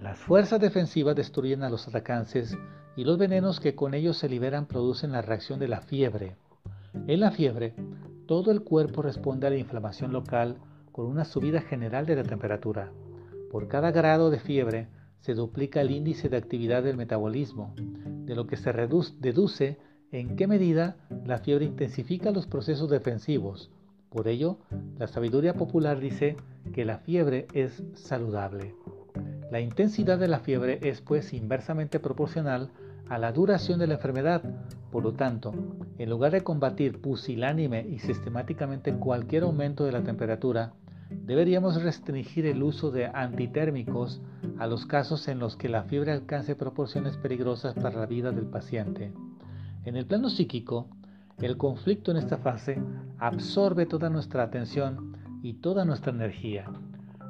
Las 0.00 0.18
fuerzas 0.18 0.60
defensivas 0.60 1.16
destruyen 1.16 1.64
a 1.64 1.68
los 1.68 1.88
atacantes 1.88 2.56
y 2.96 3.02
los 3.02 3.18
venenos 3.18 3.58
que 3.58 3.74
con 3.74 3.94
ellos 3.94 4.16
se 4.16 4.28
liberan 4.28 4.66
producen 4.66 5.10
la 5.10 5.22
reacción 5.22 5.58
de 5.58 5.66
la 5.66 5.80
fiebre. 5.80 6.36
En 7.08 7.18
la 7.18 7.32
fiebre, 7.32 7.74
todo 8.28 8.52
el 8.52 8.62
cuerpo 8.62 9.02
responde 9.02 9.48
a 9.48 9.50
la 9.50 9.56
inflamación 9.56 10.12
local 10.12 10.58
con 10.96 11.04
una 11.04 11.26
subida 11.26 11.60
general 11.60 12.06
de 12.06 12.16
la 12.16 12.22
temperatura. 12.22 12.90
Por 13.50 13.68
cada 13.68 13.90
grado 13.90 14.30
de 14.30 14.40
fiebre 14.40 14.88
se 15.20 15.34
duplica 15.34 15.82
el 15.82 15.90
índice 15.90 16.30
de 16.30 16.38
actividad 16.38 16.82
del 16.82 16.96
metabolismo, 16.96 17.74
de 17.76 18.34
lo 18.34 18.46
que 18.46 18.56
se 18.56 18.72
deduce 18.72 19.78
en 20.10 20.36
qué 20.36 20.46
medida 20.46 20.96
la 21.26 21.36
fiebre 21.36 21.66
intensifica 21.66 22.30
los 22.30 22.46
procesos 22.46 22.88
defensivos. 22.88 23.70
Por 24.08 24.26
ello, 24.26 24.56
la 24.96 25.06
sabiduría 25.06 25.52
popular 25.52 26.00
dice 26.00 26.38
que 26.72 26.86
la 26.86 26.96
fiebre 26.96 27.46
es 27.52 27.82
saludable. 27.92 28.74
La 29.50 29.60
intensidad 29.60 30.18
de 30.18 30.28
la 30.28 30.38
fiebre 30.38 30.78
es 30.80 31.02
pues 31.02 31.34
inversamente 31.34 32.00
proporcional 32.00 32.70
a 33.10 33.18
la 33.18 33.32
duración 33.32 33.78
de 33.78 33.86
la 33.86 33.94
enfermedad. 33.94 34.42
Por 34.90 35.02
lo 35.02 35.12
tanto, 35.12 35.52
en 35.98 36.08
lugar 36.08 36.32
de 36.32 36.42
combatir 36.42 37.02
pusilánime 37.02 37.86
y 37.86 37.98
sistemáticamente 37.98 38.94
cualquier 38.94 39.42
aumento 39.42 39.84
de 39.84 39.92
la 39.92 40.02
temperatura, 40.02 40.72
deberíamos 41.10 41.82
restringir 41.82 42.46
el 42.46 42.62
uso 42.62 42.90
de 42.90 43.06
antitérmicos 43.06 44.20
a 44.58 44.66
los 44.66 44.86
casos 44.86 45.28
en 45.28 45.38
los 45.38 45.56
que 45.56 45.68
la 45.68 45.84
fiebre 45.84 46.12
alcance 46.12 46.54
proporciones 46.54 47.16
peligrosas 47.16 47.74
para 47.74 48.00
la 48.00 48.06
vida 48.06 48.32
del 48.32 48.46
paciente. 48.46 49.12
En 49.84 49.96
el 49.96 50.06
plano 50.06 50.28
psíquico, 50.28 50.88
el 51.38 51.56
conflicto 51.56 52.10
en 52.10 52.16
esta 52.16 52.38
fase 52.38 52.80
absorbe 53.18 53.86
toda 53.86 54.08
nuestra 54.08 54.42
atención 54.42 55.16
y 55.42 55.54
toda 55.54 55.84
nuestra 55.84 56.12
energía. 56.12 56.64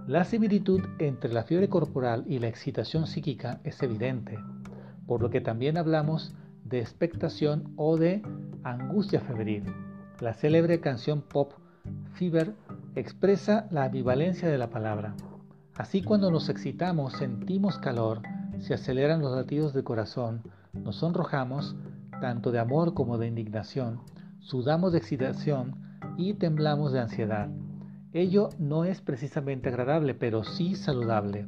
La 0.06 0.24
similitud 0.24 0.80
entre 0.98 1.32
la 1.32 1.42
fiebre 1.42 1.68
corporal 1.68 2.24
y 2.28 2.38
la 2.38 2.46
excitación 2.46 3.06
psíquica 3.06 3.60
es 3.64 3.82
evidente, 3.82 4.38
por 5.06 5.20
lo 5.20 5.30
que 5.30 5.40
también 5.40 5.76
hablamos 5.76 6.34
de 6.64 6.78
expectación 6.78 7.72
o 7.76 7.96
de 7.96 8.22
angustia 8.62 9.20
febril. 9.20 9.64
La 10.20 10.32
célebre 10.32 10.80
canción 10.80 11.22
pop 11.22 11.52
Fever 12.14 12.54
expresa 12.96 13.68
la 13.70 13.84
ambivalencia 13.84 14.48
de 14.48 14.56
la 14.56 14.70
palabra. 14.70 15.14
Así 15.76 16.02
cuando 16.02 16.30
nos 16.30 16.48
excitamos 16.48 17.12
sentimos 17.12 17.78
calor, 17.78 18.22
se 18.58 18.72
aceleran 18.72 19.20
los 19.20 19.36
latidos 19.36 19.74
del 19.74 19.84
corazón, 19.84 20.42
nos 20.72 20.96
sonrojamos, 20.96 21.76
tanto 22.22 22.50
de 22.50 22.58
amor 22.58 22.94
como 22.94 23.18
de 23.18 23.26
indignación, 23.26 24.00
sudamos 24.40 24.92
de 24.92 24.98
excitación 24.98 25.76
y 26.16 26.34
temblamos 26.34 26.92
de 26.92 27.00
ansiedad. 27.00 27.50
Ello 28.14 28.48
no 28.58 28.86
es 28.86 29.02
precisamente 29.02 29.68
agradable, 29.68 30.14
pero 30.14 30.42
sí 30.42 30.74
saludable, 30.74 31.46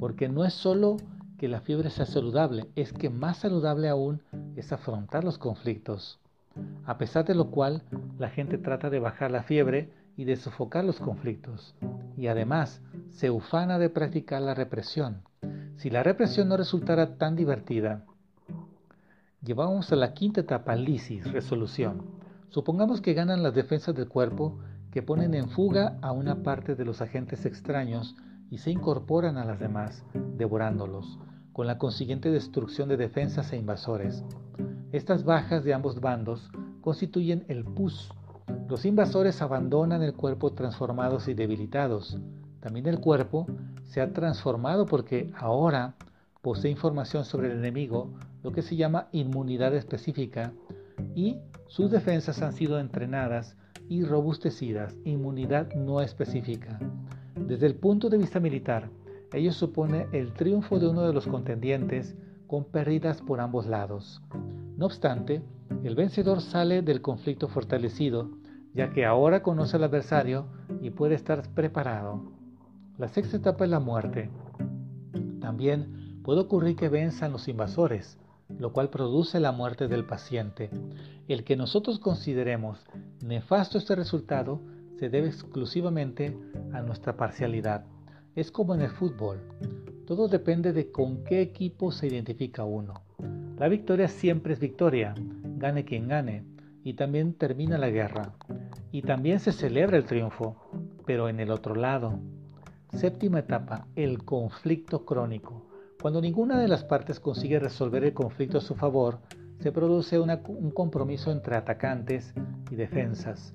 porque 0.00 0.28
no 0.28 0.44
es 0.44 0.52
solo 0.52 0.96
que 1.38 1.46
la 1.46 1.60
fiebre 1.60 1.90
sea 1.90 2.06
saludable, 2.06 2.66
es 2.74 2.92
que 2.92 3.08
más 3.08 3.36
saludable 3.36 3.88
aún 3.88 4.20
es 4.56 4.72
afrontar 4.72 5.22
los 5.22 5.38
conflictos. 5.38 6.18
A 6.84 6.98
pesar 6.98 7.24
de 7.24 7.36
lo 7.36 7.52
cual, 7.52 7.84
la 8.18 8.30
gente 8.30 8.58
trata 8.58 8.90
de 8.90 8.98
bajar 8.98 9.30
la 9.30 9.44
fiebre 9.44 9.92
y 10.18 10.24
de 10.24 10.36
sofocar 10.36 10.84
los 10.84 10.98
conflictos. 10.98 11.76
Y 12.16 12.26
además, 12.26 12.82
se 13.08 13.30
ufana 13.30 13.78
de 13.78 13.88
practicar 13.88 14.42
la 14.42 14.52
represión. 14.52 15.22
Si 15.76 15.90
la 15.90 16.02
represión 16.02 16.48
no 16.48 16.56
resultara 16.56 17.16
tan 17.18 17.36
divertida, 17.36 18.04
llevamos 19.44 19.92
a 19.92 19.96
la 19.96 20.14
quinta 20.14 20.40
etapa, 20.40 20.74
lisis, 20.74 21.30
resolución. 21.32 22.02
Supongamos 22.48 23.00
que 23.00 23.14
ganan 23.14 23.44
las 23.44 23.54
defensas 23.54 23.94
del 23.94 24.08
cuerpo 24.08 24.58
que 24.90 25.02
ponen 25.02 25.34
en 25.34 25.50
fuga 25.50 25.98
a 26.02 26.10
una 26.10 26.42
parte 26.42 26.74
de 26.74 26.84
los 26.84 27.00
agentes 27.00 27.46
extraños 27.46 28.16
y 28.50 28.58
se 28.58 28.72
incorporan 28.72 29.36
a 29.36 29.44
las 29.44 29.60
demás, 29.60 30.04
devorándolos, 30.36 31.20
con 31.52 31.68
la 31.68 31.78
consiguiente 31.78 32.32
destrucción 32.32 32.88
de 32.88 32.96
defensas 32.96 33.52
e 33.52 33.56
invasores. 33.56 34.24
Estas 34.90 35.22
bajas 35.22 35.62
de 35.62 35.74
ambos 35.74 36.00
bandos 36.00 36.50
constituyen 36.80 37.44
el 37.46 37.64
pus. 37.64 38.10
Los 38.68 38.84
invasores 38.84 39.40
abandonan 39.42 40.02
el 40.02 40.14
cuerpo 40.14 40.52
transformados 40.52 41.28
y 41.28 41.34
debilitados. 41.34 42.18
También 42.60 42.86
el 42.86 43.00
cuerpo 43.00 43.46
se 43.84 44.00
ha 44.00 44.12
transformado 44.12 44.86
porque 44.86 45.30
ahora 45.36 45.94
posee 46.42 46.70
información 46.70 47.24
sobre 47.24 47.50
el 47.50 47.58
enemigo, 47.58 48.10
lo 48.42 48.52
que 48.52 48.62
se 48.62 48.76
llama 48.76 49.08
inmunidad 49.12 49.74
específica, 49.74 50.52
y 51.14 51.38
sus 51.66 51.90
defensas 51.90 52.42
han 52.42 52.52
sido 52.52 52.78
entrenadas 52.78 53.56
y 53.88 54.04
robustecidas, 54.04 54.96
inmunidad 55.04 55.72
no 55.74 56.00
específica. 56.00 56.78
Desde 57.36 57.66
el 57.66 57.74
punto 57.74 58.08
de 58.08 58.18
vista 58.18 58.40
militar, 58.40 58.90
ello 59.32 59.52
supone 59.52 60.06
el 60.12 60.32
triunfo 60.32 60.78
de 60.78 60.88
uno 60.88 61.02
de 61.02 61.12
los 61.12 61.26
contendientes 61.26 62.16
con 62.46 62.64
pérdidas 62.64 63.20
por 63.20 63.40
ambos 63.40 63.66
lados. 63.66 64.22
No 64.76 64.86
obstante, 64.86 65.42
el 65.84 65.94
vencedor 65.94 66.40
sale 66.40 66.82
del 66.82 67.02
conflicto 67.02 67.48
fortalecido, 67.48 68.30
ya 68.74 68.90
que 68.90 69.04
ahora 69.04 69.42
conoce 69.42 69.76
al 69.76 69.84
adversario 69.84 70.46
y 70.82 70.90
puede 70.90 71.14
estar 71.14 71.42
preparado. 71.54 72.22
La 72.98 73.08
sexta 73.08 73.36
etapa 73.36 73.64
es 73.64 73.70
la 73.70 73.80
muerte. 73.80 74.30
También 75.40 76.20
puede 76.24 76.40
ocurrir 76.40 76.76
que 76.76 76.88
venzan 76.88 77.32
los 77.32 77.48
invasores, 77.48 78.18
lo 78.58 78.72
cual 78.72 78.90
produce 78.90 79.40
la 79.40 79.52
muerte 79.52 79.88
del 79.88 80.04
paciente. 80.04 80.70
El 81.28 81.44
que 81.44 81.56
nosotros 81.56 81.98
consideremos 81.98 82.84
nefasto 83.22 83.78
este 83.78 83.94
resultado 83.94 84.60
se 84.98 85.08
debe 85.08 85.28
exclusivamente 85.28 86.36
a 86.72 86.82
nuestra 86.82 87.16
parcialidad. 87.16 87.84
Es 88.34 88.50
como 88.50 88.74
en 88.74 88.82
el 88.82 88.90
fútbol. 88.90 89.40
Todo 90.06 90.28
depende 90.28 90.72
de 90.72 90.90
con 90.90 91.22
qué 91.24 91.40
equipo 91.40 91.92
se 91.92 92.08
identifica 92.08 92.64
uno. 92.64 93.02
La 93.58 93.68
victoria 93.68 94.08
siempre 94.08 94.54
es 94.54 94.60
victoria, 94.60 95.14
gane 95.58 95.84
quien 95.84 96.08
gane, 96.08 96.44
y 96.84 96.94
también 96.94 97.34
termina 97.34 97.78
la 97.78 97.90
guerra. 97.90 98.32
Y 98.92 99.02
también 99.02 99.40
se 99.40 99.52
celebra 99.52 99.96
el 99.96 100.04
triunfo, 100.04 100.56
pero 101.06 101.28
en 101.28 101.40
el 101.40 101.50
otro 101.50 101.74
lado. 101.74 102.20
Séptima 102.92 103.40
etapa, 103.40 103.86
el 103.96 104.24
conflicto 104.24 105.04
crónico. 105.04 105.66
Cuando 106.00 106.20
ninguna 106.20 106.58
de 106.58 106.68
las 106.68 106.84
partes 106.84 107.20
consigue 107.20 107.58
resolver 107.58 108.04
el 108.04 108.14
conflicto 108.14 108.58
a 108.58 108.62
su 108.62 108.74
favor, 108.74 109.18
se 109.58 109.72
produce 109.72 110.18
un 110.18 110.70
compromiso 110.70 111.32
entre 111.32 111.56
atacantes 111.56 112.32
y 112.70 112.76
defensas. 112.76 113.54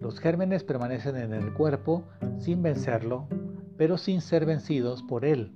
Los 0.00 0.18
gérmenes 0.18 0.64
permanecen 0.64 1.16
en 1.16 1.32
el 1.32 1.52
cuerpo 1.52 2.04
sin 2.38 2.62
vencerlo, 2.62 3.28
pero 3.76 3.98
sin 3.98 4.20
ser 4.20 4.46
vencidos 4.46 5.02
por 5.02 5.24
él. 5.24 5.52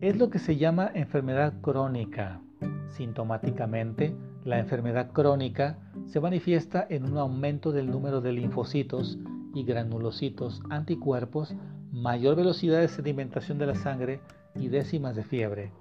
Es 0.00 0.16
lo 0.18 0.28
que 0.28 0.38
se 0.38 0.56
llama 0.56 0.90
enfermedad 0.92 1.54
crónica. 1.62 2.42
Sintomáticamente, 2.88 4.16
la 4.44 4.58
enfermedad 4.58 5.10
crónica 5.12 5.78
se 6.06 6.20
manifiesta 6.20 6.86
en 6.88 7.10
un 7.10 7.18
aumento 7.18 7.72
del 7.72 7.90
número 7.90 8.20
de 8.20 8.32
linfocitos 8.32 9.18
y 9.54 9.64
granulocitos 9.64 10.62
anticuerpos 10.70 11.54
mayor 11.92 12.36
velocidad 12.36 12.80
de 12.80 12.88
sedimentación 12.88 13.58
de 13.58 13.66
la 13.66 13.74
sangre 13.74 14.20
y 14.54 14.68
décimas 14.68 15.16
de 15.16 15.24
fiebre. 15.24 15.72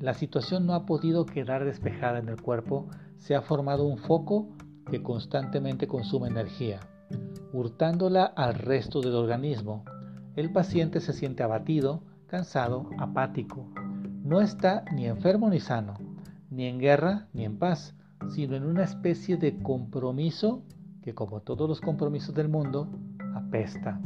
La 0.00 0.14
situación 0.14 0.66
no 0.66 0.74
ha 0.74 0.86
podido 0.86 1.24
quedar 1.24 1.64
despejada 1.64 2.18
en 2.18 2.28
el 2.28 2.40
cuerpo, 2.40 2.88
se 3.18 3.36
ha 3.36 3.42
formado 3.42 3.84
un 3.86 3.98
foco 3.98 4.48
que 4.90 5.02
constantemente 5.02 5.86
consume 5.86 6.28
energía, 6.28 6.80
hurtándola 7.52 8.24
al 8.24 8.54
resto 8.54 9.00
del 9.00 9.14
organismo. 9.14 9.84
El 10.34 10.50
paciente 10.52 11.00
se 11.00 11.12
siente 11.12 11.44
abatido, 11.44 12.02
cansado, 12.26 12.90
apático. 12.98 13.68
No 14.24 14.40
está 14.40 14.84
ni 14.92 15.06
enfermo 15.06 15.48
ni 15.48 15.60
sano, 15.60 15.94
ni 16.52 16.66
en 16.66 16.78
guerra 16.78 17.28
ni 17.32 17.44
en 17.44 17.58
paz, 17.58 17.94
sino 18.28 18.54
en 18.56 18.64
una 18.64 18.84
especie 18.84 19.36
de 19.36 19.58
compromiso 19.62 20.62
que, 21.02 21.14
como 21.14 21.40
todos 21.40 21.68
los 21.68 21.80
compromisos 21.80 22.34
del 22.34 22.48
mundo, 22.48 22.88
apesta. 23.34 24.00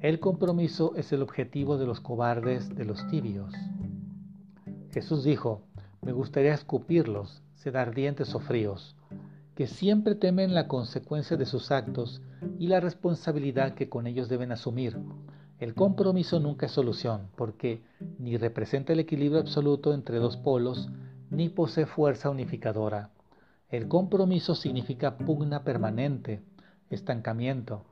El 0.00 0.20
compromiso 0.20 0.94
es 0.96 1.12
el 1.12 1.22
objetivo 1.22 1.78
de 1.78 1.86
los 1.86 2.00
cobardes, 2.00 2.74
de 2.74 2.84
los 2.84 3.06
tibios. 3.08 3.54
Jesús 4.92 5.24
dijo, 5.24 5.62
me 6.02 6.12
gustaría 6.12 6.54
escupirlos, 6.54 7.42
ser 7.54 7.76
ardientes 7.76 8.34
o 8.34 8.40
fríos, 8.40 8.96
que 9.54 9.66
siempre 9.66 10.14
temen 10.14 10.54
la 10.54 10.68
consecuencia 10.68 11.36
de 11.36 11.46
sus 11.46 11.70
actos 11.70 12.20
y 12.58 12.66
la 12.66 12.80
responsabilidad 12.80 13.74
que 13.74 13.88
con 13.88 14.06
ellos 14.06 14.28
deben 14.28 14.52
asumir. 14.52 14.98
El 15.58 15.74
compromiso 15.74 16.40
nunca 16.40 16.66
es 16.66 16.72
solución, 16.72 17.28
porque 17.36 17.82
ni 18.18 18.36
representa 18.36 18.92
el 18.92 19.00
equilibrio 19.00 19.40
absoluto 19.40 19.94
entre 19.94 20.18
dos 20.18 20.36
polos, 20.36 20.90
ni 21.30 21.48
posee 21.48 21.86
fuerza 21.86 22.30
unificadora. 22.30 23.10
El 23.68 23.88
compromiso 23.88 24.54
significa 24.54 25.18
pugna 25.18 25.64
permanente, 25.64 26.42
estancamiento, 26.90 27.84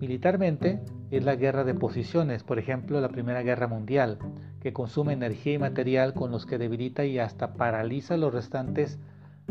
Militarmente 0.00 0.80
es 1.10 1.24
la 1.24 1.36
guerra 1.36 1.64
de 1.64 1.74
posiciones, 1.74 2.42
por 2.42 2.58
ejemplo 2.58 3.00
la 3.00 3.08
Primera 3.08 3.42
Guerra 3.42 3.66
Mundial, 3.66 4.18
que 4.60 4.72
consume 4.72 5.12
energía 5.12 5.54
y 5.54 5.58
material 5.58 6.14
con 6.14 6.30
los 6.30 6.46
que 6.46 6.58
debilita 6.58 7.04
y 7.04 7.18
hasta 7.18 7.54
paraliza 7.54 8.16
los 8.16 8.32
restantes 8.32 8.98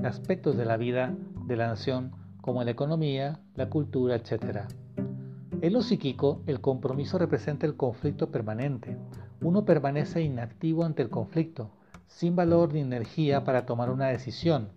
aspectos 0.04 0.58
de 0.58 0.66
la 0.66 0.78
vida 0.78 1.14
de 1.46 1.56
la 1.56 1.68
nación, 1.68 2.12
como 2.42 2.64
la 2.64 2.72
economía, 2.72 3.40
la 3.56 3.70
cultura, 3.70 4.16
etc. 4.16 4.62
En 5.62 5.74
lo 5.74 5.82
psíquico, 5.82 6.42
el 6.48 6.60
compromiso 6.60 7.18
representa 7.18 7.66
el 7.66 7.76
conflicto 7.76 8.30
permanente. 8.30 8.98
Uno 9.42 9.66
permanece 9.66 10.22
inactivo 10.22 10.84
ante 10.84 11.02
el 11.02 11.10
conflicto, 11.10 11.72
sin 12.08 12.36
valor 12.36 12.74
ni 12.74 12.82
energía 12.82 13.44
para 13.44 13.65
tomar 13.65 13.89
una 13.89 14.08
decisión. 14.08 14.70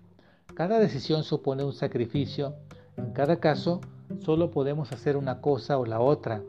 Cada 0.54 0.78
decisión 0.78 1.22
supone 1.22 1.64
un 1.64 1.72
sacrificio, 1.72 2.54
en 2.96 3.12
cada 3.12 3.38
caso 3.40 3.80
solo 4.18 4.50
podemos 4.50 4.92
hacer 4.92 5.16
una 5.16 5.40
cosa 5.40 5.78
o 5.78 5.86
la 5.86 6.00
otra, 6.00 6.42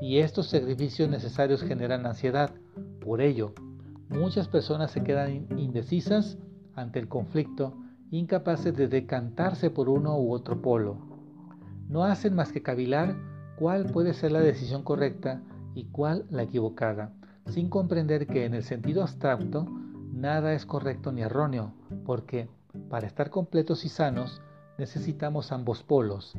y 0.00 0.18
estos 0.18 0.48
sacrificios 0.48 1.08
necesarios 1.08 1.62
generan 1.62 2.06
ansiedad. 2.06 2.50
Por 3.00 3.20
ello, 3.20 3.54
muchas 4.08 4.48
personas 4.48 4.90
se 4.90 5.02
quedan 5.02 5.46
indecisas 5.56 6.38
ante 6.74 6.98
el 6.98 7.08
conflicto, 7.08 7.74
incapaces 8.10 8.76
de 8.76 8.88
decantarse 8.88 9.70
por 9.70 9.88
uno 9.88 10.18
u 10.18 10.32
otro 10.32 10.60
polo. 10.60 10.98
No 11.88 12.04
hacen 12.04 12.34
más 12.34 12.52
que 12.52 12.62
cavilar 12.62 13.16
cuál 13.58 13.86
puede 13.86 14.12
ser 14.12 14.32
la 14.32 14.40
decisión 14.40 14.82
correcta 14.82 15.42
y 15.74 15.86
cuál 15.86 16.26
la 16.30 16.42
equivocada, 16.42 17.12
sin 17.46 17.68
comprender 17.68 18.26
que 18.26 18.44
en 18.44 18.54
el 18.54 18.62
sentido 18.62 19.02
abstracto 19.02 19.66
nada 20.16 20.54
es 20.54 20.66
correcto 20.66 21.12
ni 21.12 21.22
erróneo, 21.22 21.72
porque 22.04 22.48
para 22.88 23.06
estar 23.06 23.30
completos 23.30 23.84
y 23.84 23.88
sanos 23.88 24.40
necesitamos 24.78 25.52
ambos 25.52 25.82
polos, 25.82 26.34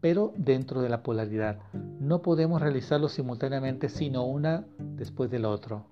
pero 0.00 0.32
dentro 0.36 0.82
de 0.82 0.88
la 0.88 1.02
polaridad. 1.02 1.58
No 2.00 2.22
podemos 2.22 2.60
realizarlo 2.60 3.08
simultáneamente, 3.08 3.88
sino 3.88 4.24
una 4.24 4.64
después 4.78 5.30
del 5.30 5.44
otro. 5.44 5.84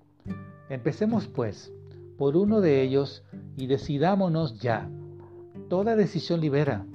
Empecemos 0.69 1.27
pues 1.27 1.73
por 2.17 2.37
uno 2.37 2.61
de 2.61 2.81
ellos 2.81 3.23
y 3.57 3.67
decidámonos 3.67 4.59
ya. 4.59 4.89
Toda 5.69 5.95
decisión 5.95 6.41
libera. 6.41 6.85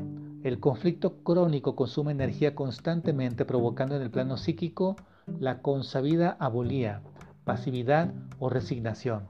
El 0.44 0.61
conflicto 0.61 1.16
crónico 1.24 1.74
consume 1.74 2.12
energía 2.12 2.54
constantemente, 2.54 3.44
provocando 3.44 3.96
en 3.96 4.02
el 4.02 4.11
plano 4.11 4.37
psíquico 4.37 4.96
la 5.40 5.61
consabida 5.61 6.37
abolía, 6.38 7.02
pasividad 7.44 8.12
o 8.38 8.48
resignación. 8.48 9.28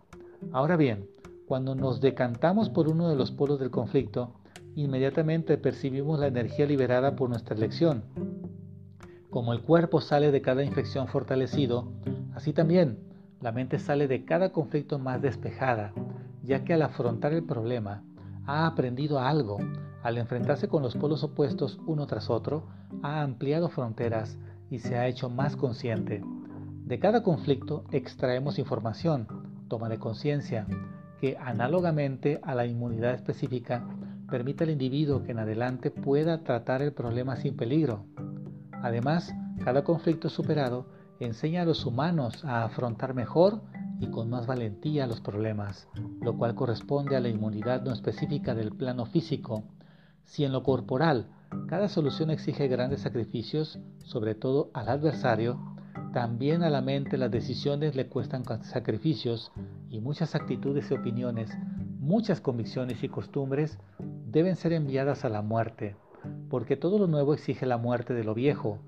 Ahora 0.53 0.77
bien, 0.77 1.09
cuando 1.47 1.75
nos 1.75 2.01
decantamos 2.01 2.71
por 2.71 2.89
uno 2.89 3.09
de 3.09 3.17
los 3.17 3.31
polos 3.31 3.59
del 3.59 3.71
conflicto, 3.71 4.33
inmediatamente 4.75 5.59
percibimos 5.59 6.19
la 6.19 6.27
energía 6.27 6.67
liberada 6.67 7.17
por 7.17 7.29
nuestra 7.31 7.55
elección. 7.55 8.03
Como 9.31 9.53
el 9.53 9.63
cuerpo 9.63 10.01
sale 10.01 10.31
de 10.31 10.43
cada 10.43 10.65
infección 10.65 11.09
fortalecido, 11.09 11.93
así 12.35 12.53
también 12.53 12.99
la 13.41 13.53
mente 13.53 13.79
sale 13.79 14.09
de 14.09 14.25
cada 14.25 14.51
conflicto 14.51 14.99
más 14.99 15.21
despejada, 15.23 15.93
ya 16.43 16.65
que 16.65 16.75
al 16.75 16.83
afrontar 16.83 17.33
el 17.33 17.45
problema 17.45 18.03
ha 18.47 18.67
aprendido 18.67 19.21
algo, 19.21 19.59
al 20.03 20.19
enfrentarse 20.19 20.69
con 20.69 20.83
los 20.83 20.95
polos 20.95 21.23
opuestos 21.23 21.79
uno 21.87 22.07
tras 22.07 22.31
otro, 22.31 22.65
ha 23.03 23.23
ampliado 23.23 23.69
fronteras 23.69 24.39
y 24.71 24.79
se 24.79 24.97
ha 24.97 25.07
hecho 25.07 25.29
más 25.29 25.57
consciente. 25.57 26.23
De 26.85 26.99
cada 26.99 27.23
conflicto 27.23 27.85
extraemos 27.91 28.59
información, 28.59 29.27
toma 29.69 29.89
de 29.89 29.99
conciencia, 29.99 30.67
que 31.21 31.37
análogamente 31.39 32.41
a 32.43 32.55
la 32.55 32.67
inmunidad 32.67 33.15
específica 33.15 33.87
permite 34.31 34.65
al 34.65 34.71
individuo 34.71 35.23
que 35.23 35.33
en 35.33 35.39
adelante 35.39 35.91
pueda 35.91 36.43
tratar 36.43 36.83
el 36.83 36.93
problema 36.93 37.37
sin 37.37 37.57
peligro. 37.57 38.05
Además, 38.83 39.35
cada 39.65 39.85
conflicto 39.85 40.29
superado 40.29 40.87
enseña 41.21 41.63
a 41.63 41.65
los 41.65 41.87
humanos 41.87 42.45
a 42.45 42.65
afrontar 42.65 43.15
mejor 43.15 43.63
y 44.01 44.09
con 44.09 44.29
más 44.29 44.47
valentía 44.47 45.07
los 45.07 45.21
problemas, 45.21 45.89
lo 46.21 46.37
cual 46.37 46.55
corresponde 46.55 47.17
a 47.17 47.21
la 47.21 47.29
inmunidad 47.29 47.83
no 47.83 47.93
específica 47.93 48.55
del 48.55 48.73
plano 48.73 49.07
físico. 49.07 49.65
Si 50.25 50.45
en 50.45 50.53
lo 50.53 50.63
corporal 50.63 51.29
cada 51.69 51.89
solución 51.89 52.31
exige 52.31 52.69
grandes 52.69 53.01
sacrificios, 53.01 53.79
sobre 54.05 54.35
todo 54.35 54.71
al 54.75 54.89
adversario, 54.89 55.76
también 56.17 56.63
a 56.63 56.71
la 56.71 56.81
mente 56.81 57.19
las 57.19 57.31
decisiones 57.31 57.95
le 57.95 58.07
cuestan 58.07 58.43
sacrificios 58.63 59.53
y 59.91 60.01
muchas 60.01 60.35
actitudes 60.35 60.91
y 60.91 60.95
opiniones, 60.95 61.51
muchas 62.01 62.41
convicciones 62.41 63.05
y 63.05 63.11
costumbres 63.11 63.79
deben 64.25 64.57
ser 64.57 64.73
enviadas 64.73 65.27
a 65.27 65.29
la 65.29 65.43
muerte, 65.43 65.95
porque 66.49 66.75
todo 66.75 66.99
lo 66.99 67.07
nuevo 67.07 67.35
exige 67.35 67.67
la 67.67 67.77
muerte 67.77 68.15
de 68.15 68.25
lo 68.25 68.33
viejo. 68.33 68.79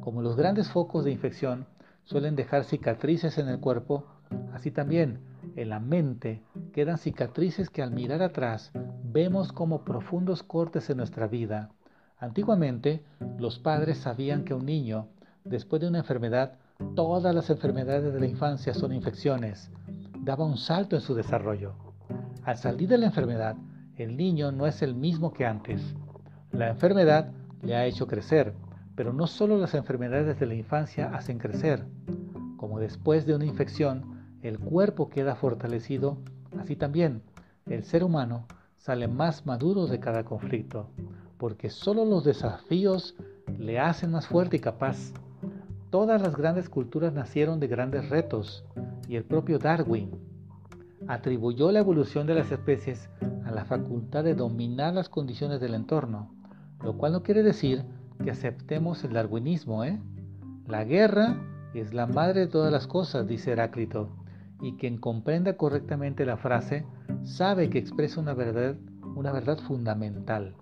Como 0.00 0.20
los 0.20 0.34
grandes 0.34 0.68
focos 0.68 1.04
de 1.04 1.12
infección 1.12 1.66
suelen 2.02 2.34
dejar 2.34 2.64
cicatrices 2.64 3.38
en 3.38 3.46
el 3.46 3.60
cuerpo, 3.60 4.08
así 4.52 4.72
también 4.72 5.20
en 5.54 5.68
la 5.68 5.78
mente 5.78 6.42
quedan 6.72 6.98
cicatrices 6.98 7.70
que 7.70 7.82
al 7.82 7.92
mirar 7.92 8.20
atrás 8.20 8.72
vemos 9.04 9.52
como 9.52 9.84
profundos 9.84 10.42
cortes 10.42 10.90
en 10.90 10.96
nuestra 10.96 11.28
vida. 11.28 11.70
Antiguamente, 12.18 13.04
los 13.38 13.60
padres 13.60 13.98
sabían 13.98 14.42
que 14.42 14.54
un 14.54 14.66
niño, 14.66 15.06
después 15.44 15.80
de 15.80 15.86
una 15.86 15.98
enfermedad, 15.98 16.58
todas 16.94 17.34
las 17.34 17.50
enfermedades 17.50 18.12
de 18.12 18.20
la 18.20 18.26
infancia 18.26 18.74
son 18.74 18.92
infecciones, 18.92 19.70
daba 20.20 20.44
un 20.44 20.56
salto 20.56 20.96
en 20.96 21.02
su 21.02 21.14
desarrollo. 21.14 21.74
Al 22.44 22.56
salir 22.56 22.88
de 22.88 22.98
la 22.98 23.06
enfermedad, 23.06 23.56
el 23.96 24.16
niño 24.16 24.52
no 24.52 24.66
es 24.66 24.82
el 24.82 24.94
mismo 24.94 25.32
que 25.32 25.46
antes. 25.46 25.94
La 26.50 26.68
enfermedad 26.68 27.32
le 27.62 27.76
ha 27.76 27.86
hecho 27.86 28.06
crecer, 28.06 28.54
pero 28.96 29.12
no 29.12 29.26
solo 29.26 29.58
las 29.58 29.74
enfermedades 29.74 30.38
de 30.38 30.46
la 30.46 30.54
infancia 30.54 31.14
hacen 31.14 31.38
crecer. 31.38 31.84
Como 32.56 32.80
después 32.80 33.26
de 33.26 33.34
una 33.34 33.44
infección, 33.44 34.24
el 34.42 34.58
cuerpo 34.58 35.08
queda 35.08 35.36
fortalecido, 35.36 36.18
así 36.58 36.76
también 36.76 37.22
el 37.66 37.82
ser 37.84 38.04
humano 38.04 38.46
sale 38.76 39.08
más 39.08 39.46
maduro 39.46 39.86
de 39.86 40.00
cada 40.00 40.24
conflicto, 40.24 40.90
porque 41.38 41.70
solo 41.70 42.04
los 42.04 42.24
desafíos 42.24 43.14
le 43.58 43.78
hacen 43.78 44.10
más 44.10 44.26
fuerte 44.26 44.56
y 44.56 44.60
capaz. 44.60 45.12
Todas 45.94 46.20
las 46.20 46.34
grandes 46.34 46.68
culturas 46.68 47.12
nacieron 47.12 47.60
de 47.60 47.68
grandes 47.68 48.08
retos, 48.08 48.64
y 49.06 49.14
el 49.14 49.22
propio 49.22 49.60
Darwin 49.60 50.10
atribuyó 51.06 51.70
la 51.70 51.78
evolución 51.78 52.26
de 52.26 52.34
las 52.34 52.50
especies 52.50 53.08
a 53.44 53.52
la 53.52 53.64
facultad 53.64 54.24
de 54.24 54.34
dominar 54.34 54.92
las 54.92 55.08
condiciones 55.08 55.60
del 55.60 55.72
entorno, 55.72 56.34
lo 56.82 56.98
cual 56.98 57.12
no 57.12 57.22
quiere 57.22 57.44
decir 57.44 57.84
que 58.24 58.32
aceptemos 58.32 59.04
el 59.04 59.12
darwinismo. 59.12 59.84
¿eh? 59.84 60.00
La 60.66 60.82
guerra 60.82 61.36
es 61.74 61.94
la 61.94 62.08
madre 62.08 62.40
de 62.40 62.46
todas 62.48 62.72
las 62.72 62.88
cosas, 62.88 63.28
dice 63.28 63.52
Heráclito, 63.52 64.08
y 64.60 64.72
quien 64.72 64.98
comprenda 64.98 65.56
correctamente 65.56 66.26
la 66.26 66.38
frase 66.38 66.84
sabe 67.22 67.70
que 67.70 67.78
expresa 67.78 68.20
una 68.20 68.34
verdad, 68.34 68.74
una 69.14 69.30
verdad 69.30 69.58
fundamental. 69.58 70.56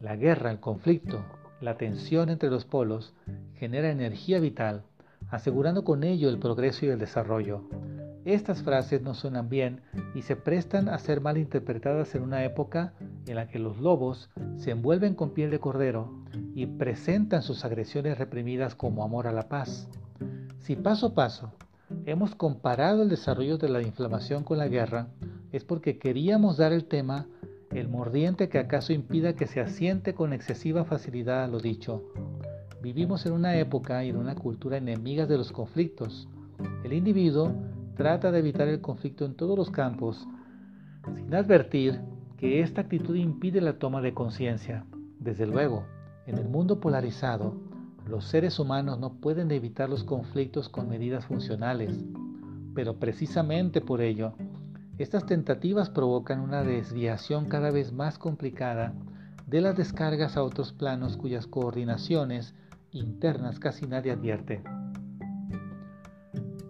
La 0.00 0.14
guerra, 0.14 0.52
el 0.52 0.60
conflicto, 0.60 1.24
la 1.62 1.76
tensión 1.76 2.28
entre 2.28 2.50
los 2.50 2.64
polos 2.64 3.14
genera 3.54 3.90
energía 3.90 4.40
vital, 4.40 4.82
asegurando 5.30 5.84
con 5.84 6.02
ello 6.02 6.28
el 6.28 6.38
progreso 6.38 6.84
y 6.84 6.88
el 6.88 6.98
desarrollo. 6.98 7.62
Estas 8.24 8.62
frases 8.62 9.02
no 9.02 9.14
suenan 9.14 9.48
bien 9.48 9.80
y 10.14 10.22
se 10.22 10.36
prestan 10.36 10.88
a 10.88 10.98
ser 10.98 11.20
mal 11.20 11.38
interpretadas 11.38 12.14
en 12.14 12.22
una 12.22 12.44
época 12.44 12.92
en 13.26 13.36
la 13.36 13.48
que 13.48 13.58
los 13.58 13.78
lobos 13.78 14.30
se 14.56 14.72
envuelven 14.72 15.14
con 15.14 15.30
piel 15.30 15.50
de 15.50 15.60
cordero 15.60 16.12
y 16.54 16.66
presentan 16.66 17.42
sus 17.42 17.64
agresiones 17.64 18.18
reprimidas 18.18 18.74
como 18.74 19.04
amor 19.04 19.26
a 19.26 19.32
la 19.32 19.48
paz. 19.48 19.88
Si 20.58 20.76
paso 20.76 21.06
a 21.06 21.14
paso 21.14 21.52
hemos 22.06 22.34
comparado 22.34 23.02
el 23.02 23.08
desarrollo 23.08 23.58
de 23.58 23.68
la 23.68 23.82
inflamación 23.82 24.44
con 24.44 24.58
la 24.58 24.68
guerra, 24.68 25.08
es 25.52 25.64
porque 25.64 25.98
queríamos 25.98 26.56
dar 26.56 26.72
el 26.72 26.84
tema 26.86 27.26
el 27.74 27.88
mordiente 27.88 28.48
que 28.48 28.58
acaso 28.58 28.92
impida 28.92 29.34
que 29.34 29.46
se 29.46 29.60
asiente 29.60 30.14
con 30.14 30.32
excesiva 30.32 30.84
facilidad 30.84 31.44
a 31.44 31.48
lo 31.48 31.58
dicho. 31.58 32.02
Vivimos 32.82 33.24
en 33.26 33.32
una 33.32 33.56
época 33.56 34.04
y 34.04 34.10
en 34.10 34.16
una 34.16 34.34
cultura 34.34 34.76
enemigas 34.76 35.28
de 35.28 35.38
los 35.38 35.52
conflictos. 35.52 36.28
El 36.84 36.92
individuo 36.92 37.54
trata 37.96 38.30
de 38.30 38.40
evitar 38.40 38.68
el 38.68 38.80
conflicto 38.80 39.24
en 39.24 39.34
todos 39.34 39.56
los 39.56 39.70
campos, 39.70 40.26
sin 41.14 41.34
advertir 41.34 42.00
que 42.36 42.60
esta 42.60 42.82
actitud 42.82 43.14
impide 43.14 43.60
la 43.60 43.78
toma 43.78 44.00
de 44.00 44.14
conciencia. 44.14 44.84
Desde 45.18 45.46
luego, 45.46 45.84
en 46.26 46.38
el 46.38 46.48
mundo 46.48 46.80
polarizado, 46.80 47.54
los 48.06 48.24
seres 48.24 48.58
humanos 48.58 48.98
no 48.98 49.14
pueden 49.14 49.50
evitar 49.50 49.88
los 49.88 50.04
conflictos 50.04 50.68
con 50.68 50.88
medidas 50.88 51.24
funcionales, 51.24 52.04
pero 52.74 52.96
precisamente 52.98 53.80
por 53.80 54.00
ello, 54.00 54.34
estas 54.98 55.26
tentativas 55.26 55.90
provocan 55.90 56.40
una 56.40 56.62
desviación 56.62 57.46
cada 57.46 57.70
vez 57.70 57.92
más 57.92 58.18
complicada 58.18 58.92
de 59.46 59.60
las 59.60 59.76
descargas 59.76 60.36
a 60.36 60.42
otros 60.42 60.72
planos 60.72 61.16
cuyas 61.16 61.46
coordinaciones 61.46 62.54
internas 62.90 63.58
casi 63.58 63.86
nadie 63.86 64.12
advierte. 64.12 64.62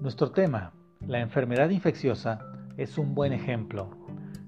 Nuestro 0.00 0.30
tema, 0.30 0.72
la 1.00 1.20
enfermedad 1.20 1.70
infecciosa 1.70 2.38
es 2.76 2.96
un 2.96 3.14
buen 3.14 3.32
ejemplo. 3.32 3.90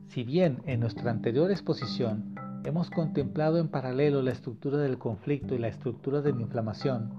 Si 0.08 0.24
bien 0.24 0.62
en 0.66 0.80
nuestra 0.80 1.10
anterior 1.10 1.50
exposición 1.50 2.34
hemos 2.64 2.90
contemplado 2.90 3.58
en 3.58 3.68
paralelo 3.68 4.22
la 4.22 4.30
estructura 4.30 4.78
del 4.78 4.98
conflicto 4.98 5.54
y 5.54 5.58
la 5.58 5.68
estructura 5.68 6.22
de 6.22 6.32
la 6.32 6.40
inflamación, 6.40 7.12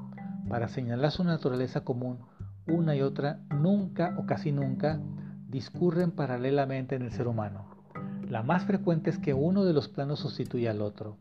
para 0.49 0.67
señalar 0.67 1.11
su 1.11 1.23
naturaleza 1.23 1.83
común, 1.83 2.19
una 2.67 2.95
y 2.95 3.01
otra 3.01 3.39
nunca 3.49 4.15
o 4.17 4.25
casi 4.25 4.51
nunca 4.51 4.99
discurren 5.55 6.11
paralelamente 6.11 6.95
en 6.95 7.01
el 7.01 7.13
ser 7.13 7.29
humano. 7.29 7.63
La 8.29 8.43
más 8.43 8.65
frecuente 8.65 9.09
es 9.09 9.17
que 9.17 9.33
uno 9.33 9.63
de 9.63 9.71
los 9.71 9.87
planos 9.87 10.19
sustituya 10.19 10.71
al 10.71 10.81
otro. 10.81 11.15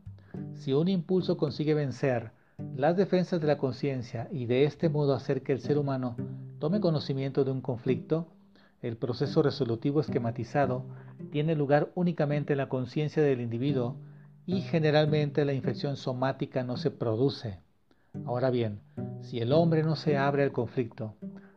Si 0.55 0.73
un 0.73 0.88
impulso 0.88 1.37
consigue 1.37 1.73
vencer 1.73 2.33
las 2.75 2.97
defensas 2.97 3.40
de 3.40 3.47
la 3.47 3.59
conciencia 3.59 4.27
y 4.33 4.47
de 4.47 4.64
este 4.64 4.88
modo 4.88 5.14
hacer 5.14 5.44
que 5.44 5.53
el 5.53 5.61
ser 5.61 5.79
humano 5.79 6.16
tome 6.59 6.81
conocimiento 6.81 7.44
de 7.44 7.53
un 7.53 7.61
conflicto, 7.61 8.27
el 8.83 8.97
proceso 8.97 9.40
resolutivo 9.40 10.01
esquematizado 10.01 10.85
tiene 11.31 11.55
lugar 11.55 11.92
únicamente 11.94 12.55
en 12.55 12.59
la 12.59 12.68
conciencia 12.68 13.23
del 13.23 13.40
individuo 13.40 13.99
y 14.47 14.62
generalmente 14.62 15.44
la 15.44 15.53
infección 15.53 15.94
somática 15.94 16.64
no 16.64 16.77
se 16.77 16.90
produce. 16.90 17.61
Ahora 18.25 18.51
bien, 18.51 18.81
si 19.20 19.38
el 19.38 19.53
hombre 19.53 19.85
no 19.85 19.94
se 19.94 20.18
abre 20.18 20.42
al 20.42 20.51
conflicto, 20.51 21.14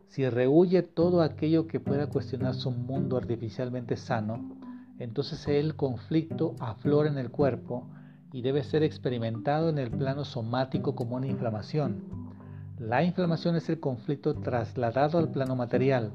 si 0.08 0.28
rehuye 0.28 0.82
todo 0.82 1.22
aquello 1.22 1.66
que 1.66 1.80
pueda 1.80 2.08
cuestionar 2.08 2.54
su 2.54 2.70
mundo 2.70 3.16
artificialmente 3.16 3.96
sano, 3.96 4.56
entonces 4.98 5.46
el 5.48 5.76
conflicto 5.76 6.56
aflora 6.58 7.08
en 7.08 7.18
el 7.18 7.30
cuerpo 7.30 7.86
y 8.32 8.42
debe 8.42 8.64
ser 8.64 8.82
experimentado 8.82 9.68
en 9.68 9.78
el 9.78 9.90
plano 9.90 10.24
somático 10.24 10.94
como 10.94 11.16
una 11.16 11.26
inflamación. 11.26 12.02
La 12.78 13.04
inflamación 13.04 13.56
es 13.56 13.68
el 13.68 13.80
conflicto 13.80 14.34
trasladado 14.34 15.18
al 15.18 15.30
plano 15.30 15.56
material, 15.56 16.12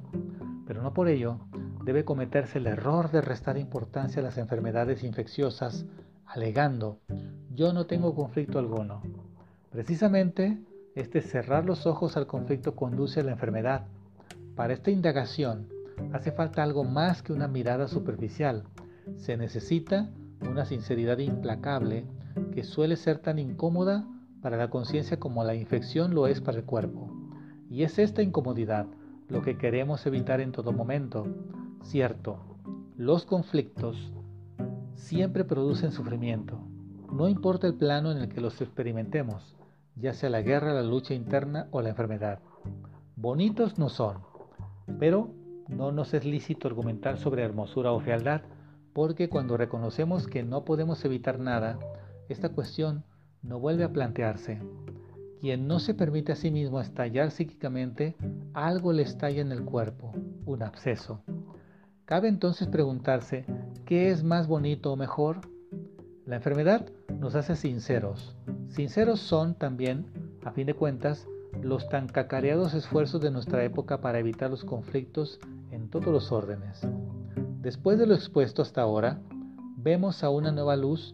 pero 0.68 0.82
no 0.82 0.94
por 0.94 1.08
ello 1.08 1.40
debe 1.86 2.06
cometerse 2.06 2.58
el 2.58 2.68
error 2.68 3.12
de 3.12 3.22
restar 3.22 3.58
importancia 3.58 4.22
a 4.22 4.24
las 4.24 4.38
enfermedades 4.38 5.04
infecciosas 5.04 5.86
alegando 6.26 7.00
yo 7.54 7.72
no 7.72 7.86
tengo 7.86 8.16
conflicto 8.16 8.58
alguno. 8.58 9.02
Precisamente, 9.72 10.58
este 10.96 11.22
cerrar 11.22 11.66
los 11.66 11.88
ojos 11.88 12.18
al 12.18 12.28
conflicto 12.28 12.76
conduce 12.76 13.20
a 13.20 13.24
la 13.24 13.32
enfermedad. 13.32 13.88
Para 14.56 14.74
esta 14.74 14.92
indagación 14.92 15.70
hace 16.12 16.32
falta 16.32 16.64
algo 16.64 16.84
más 16.84 17.24
que 17.24 17.34
una 17.34 17.48
mirada 17.48 17.88
superficial. 17.88 18.64
Se 19.18 19.38
necesita 19.38 20.10
una 20.42 20.66
sinceridad 20.66 21.18
implacable 21.18 22.06
que 22.52 22.64
suele 22.64 22.96
ser 22.96 23.20
tan 23.20 23.40
incómoda 23.40 24.08
para 24.42 24.58
la 24.58 24.70
conciencia 24.70 25.20
como 25.20 25.44
la 25.44 25.56
infección 25.56 26.14
lo 26.14 26.28
es 26.28 26.42
para 26.42 26.60
el 26.60 26.66
cuerpo. 26.66 27.10
Y 27.70 27.84
es 27.84 27.98
esta 27.98 28.22
incomodidad 28.22 28.86
lo 29.30 29.42
que 29.42 29.58
queremos 29.58 30.06
evitar 30.06 30.42
en 30.42 30.52
todo 30.52 30.74
momento. 30.74 31.26
Cierto, 31.82 32.40
los 32.98 33.26
conflictos 33.26 34.12
siempre 34.94 35.44
producen 35.44 35.92
sufrimiento, 35.92 36.60
no 37.12 37.28
importa 37.28 37.68
el 37.68 37.76
plano 37.76 38.12
en 38.12 38.18
el 38.18 38.30
que 38.30 38.42
los 38.42 38.62
experimentemos, 38.62 39.56
ya 39.96 40.14
sea 40.14 40.30
la 40.30 40.42
guerra, 40.42 40.74
la 40.74 40.84
lucha 40.84 41.14
interna 41.14 41.68
o 41.72 41.82
la 41.82 41.90
enfermedad. 41.90 42.40
Bonitos 43.16 43.78
no 43.78 43.90
son, 43.90 44.18
pero 45.00 45.30
no 45.68 45.92
nos 45.92 46.14
es 46.14 46.26
lícito 46.26 46.68
argumentar 46.68 47.18
sobre 47.18 47.44
hermosura 47.44 47.92
o 47.92 48.00
fealdad, 48.00 48.42
porque 48.94 49.30
cuando 49.30 49.58
reconocemos 49.58 50.28
que 50.28 50.44
no 50.44 50.66
podemos 50.66 51.04
evitar 51.06 51.40
nada, 51.40 51.80
esta 52.30 52.50
cuestión 52.50 53.04
no 53.42 53.60
vuelve 53.60 53.84
a 53.84 53.92
plantearse. 53.92 54.62
Quien 55.42 55.68
no 55.68 55.80
se 55.80 55.94
permite 55.94 56.32
a 56.32 56.36
sí 56.36 56.52
mismo 56.52 56.80
estallar 56.80 57.32
psíquicamente, 57.32 58.16
algo 58.54 58.94
le 58.94 59.02
estalla 59.04 59.42
en 59.42 59.52
el 59.52 59.64
cuerpo, 59.64 60.14
un 60.46 60.64
absceso. 60.64 61.22
Cabe 62.06 62.30
entonces 62.30 62.68
preguntarse, 62.68 63.46
¿qué 63.86 64.10
es 64.10 64.24
más 64.24 64.48
bonito 64.48 64.92
o 64.92 64.96
mejor? 64.96 65.42
La 66.26 66.38
enfermedad 66.38 66.86
nos 67.20 67.36
hace 67.36 67.56
sinceros. 67.56 68.38
Sinceros 68.74 69.20
son 69.20 69.54
también, 69.54 70.08
a 70.44 70.50
fin 70.50 70.66
de 70.66 70.74
cuentas, 70.74 71.28
los 71.62 71.88
tan 71.90 72.08
cacareados 72.08 72.74
esfuerzos 72.74 73.22
de 73.22 73.30
nuestra 73.30 73.64
época 73.64 74.02
para 74.02 74.18
evitar 74.18 74.50
los 74.50 74.64
conflictos 74.66 75.40
en 75.70 75.90
todos 75.90 76.08
los 76.08 76.32
órdenes. 76.32 76.82
Después 77.62 78.00
de 78.00 78.08
lo 78.08 78.16
expuesto 78.16 78.64
hasta 78.64 78.82
ahora, 78.82 79.22
vemos 79.78 80.24
a 80.24 80.32
una 80.32 80.52
nueva 80.52 80.76
luz 80.76 81.14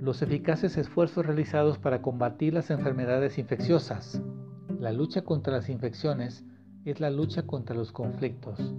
los 0.00 0.22
eficaces 0.22 0.76
esfuerzos 0.76 1.26
realizados 1.26 1.78
para 1.78 2.00
combatir 2.00 2.54
las 2.54 2.70
enfermedades 2.70 3.38
infecciosas. 3.38 4.22
La 4.78 4.92
lucha 4.92 5.22
contra 5.22 5.54
las 5.54 5.68
infecciones 5.68 6.44
es 6.84 7.00
la 7.00 7.10
lucha 7.10 7.42
contra 7.42 7.74
los 7.74 7.90
conflictos, 7.90 8.72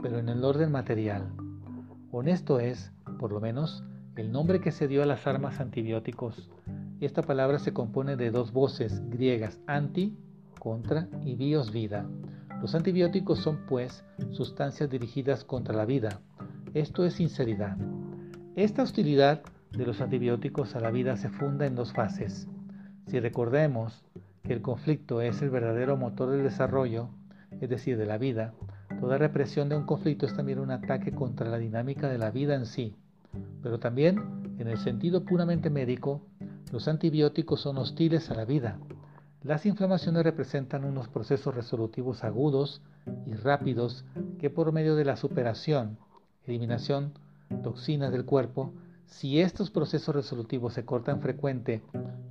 pero 0.00 0.18
en 0.18 0.30
el 0.30 0.42
orden 0.42 0.72
material. 0.72 1.30
Honesto 2.12 2.60
es, 2.60 2.92
por 3.18 3.30
lo 3.30 3.40
menos, 3.40 3.84
el 4.16 4.32
nombre 4.32 4.60
que 4.60 4.72
se 4.72 4.88
dio 4.88 5.02
a 5.02 5.06
las 5.06 5.26
armas 5.26 5.60
antibióticos. 5.60 6.50
Esta 7.00 7.22
palabra 7.22 7.58
se 7.58 7.72
compone 7.72 8.16
de 8.16 8.30
dos 8.30 8.52
voces 8.52 9.02
griegas, 9.08 9.58
anti, 9.66 10.18
contra, 10.58 11.08
y 11.24 11.34
bios, 11.34 11.72
vida. 11.72 12.06
Los 12.60 12.74
antibióticos 12.74 13.38
son, 13.38 13.64
pues, 13.66 14.04
sustancias 14.32 14.90
dirigidas 14.90 15.42
contra 15.42 15.74
la 15.74 15.86
vida. 15.86 16.20
Esto 16.74 17.06
es 17.06 17.14
sinceridad. 17.14 17.78
Esta 18.54 18.82
hostilidad 18.82 19.40
de 19.72 19.86
los 19.86 20.02
antibióticos 20.02 20.76
a 20.76 20.80
la 20.80 20.90
vida 20.90 21.16
se 21.16 21.30
funda 21.30 21.64
en 21.64 21.74
dos 21.74 21.94
fases. 21.94 22.46
Si 23.06 23.18
recordemos 23.18 24.04
que 24.42 24.52
el 24.52 24.60
conflicto 24.60 25.22
es 25.22 25.40
el 25.40 25.48
verdadero 25.48 25.96
motor 25.96 26.28
del 26.28 26.42
desarrollo, 26.42 27.08
es 27.62 27.70
decir, 27.70 27.96
de 27.96 28.04
la 28.04 28.18
vida, 28.18 28.52
toda 29.00 29.16
represión 29.16 29.70
de 29.70 29.76
un 29.76 29.86
conflicto 29.86 30.26
es 30.26 30.36
también 30.36 30.58
un 30.58 30.70
ataque 30.70 31.12
contra 31.12 31.48
la 31.48 31.56
dinámica 31.56 32.10
de 32.10 32.18
la 32.18 32.30
vida 32.30 32.56
en 32.56 32.66
sí. 32.66 32.94
Pero 33.62 33.78
también, 33.78 34.20
en 34.58 34.68
el 34.68 34.76
sentido 34.76 35.24
puramente 35.24 35.70
médico, 35.70 36.26
los 36.70 36.88
antibióticos 36.88 37.60
son 37.60 37.78
hostiles 37.78 38.30
a 38.30 38.34
la 38.34 38.44
vida. 38.44 38.78
Las 39.42 39.66
inflamaciones 39.66 40.22
representan 40.22 40.84
unos 40.84 41.08
procesos 41.08 41.54
resolutivos 41.54 42.24
agudos 42.24 42.82
y 43.26 43.34
rápidos 43.34 44.04
que 44.38 44.50
por 44.50 44.72
medio 44.72 44.96
de 44.96 45.04
la 45.04 45.16
superación, 45.16 45.98
eliminación, 46.46 47.14
toxinas 47.62 48.12
del 48.12 48.24
cuerpo, 48.24 48.72
si 49.06 49.40
estos 49.40 49.70
procesos 49.70 50.14
resolutivos 50.14 50.74
se 50.74 50.84
cortan 50.84 51.20
frecuente 51.20 51.82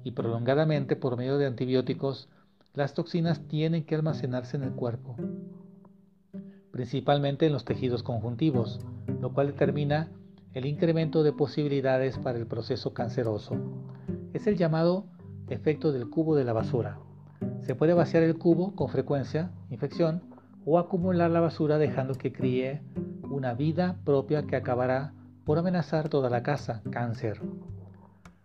y 0.03 0.11
prolongadamente 0.11 0.95
por 0.95 1.17
medio 1.17 1.37
de 1.37 1.45
antibióticos, 1.45 2.29
las 2.73 2.93
toxinas 2.93 3.41
tienen 3.47 3.83
que 3.83 3.95
almacenarse 3.95 4.55
en 4.55 4.63
el 4.63 4.71
cuerpo, 4.71 5.15
principalmente 6.71 7.47
en 7.47 7.53
los 7.53 7.65
tejidos 7.65 8.03
conjuntivos, 8.03 8.79
lo 9.19 9.33
cual 9.33 9.47
determina 9.47 10.09
el 10.53 10.65
incremento 10.65 11.23
de 11.23 11.33
posibilidades 11.33 12.17
para 12.17 12.37
el 12.37 12.47
proceso 12.47 12.93
canceroso. 12.93 13.57
Es 14.33 14.47
el 14.47 14.57
llamado 14.57 15.05
efecto 15.47 15.91
del 15.91 16.09
cubo 16.09 16.35
de 16.35 16.43
la 16.43 16.53
basura. 16.53 16.99
Se 17.61 17.75
puede 17.75 17.93
vaciar 17.93 18.23
el 18.23 18.37
cubo 18.37 18.75
con 18.75 18.89
frecuencia, 18.89 19.51
infección, 19.69 20.21
o 20.65 20.77
acumular 20.77 21.31
la 21.31 21.39
basura 21.39 21.77
dejando 21.77 22.13
que 22.15 22.31
críe 22.31 22.81
una 23.29 23.53
vida 23.53 23.97
propia 24.03 24.43
que 24.43 24.55
acabará 24.55 25.13
por 25.45 25.57
amenazar 25.57 26.09
toda 26.09 26.29
la 26.29 26.43
casa, 26.43 26.81
cáncer. 26.91 27.41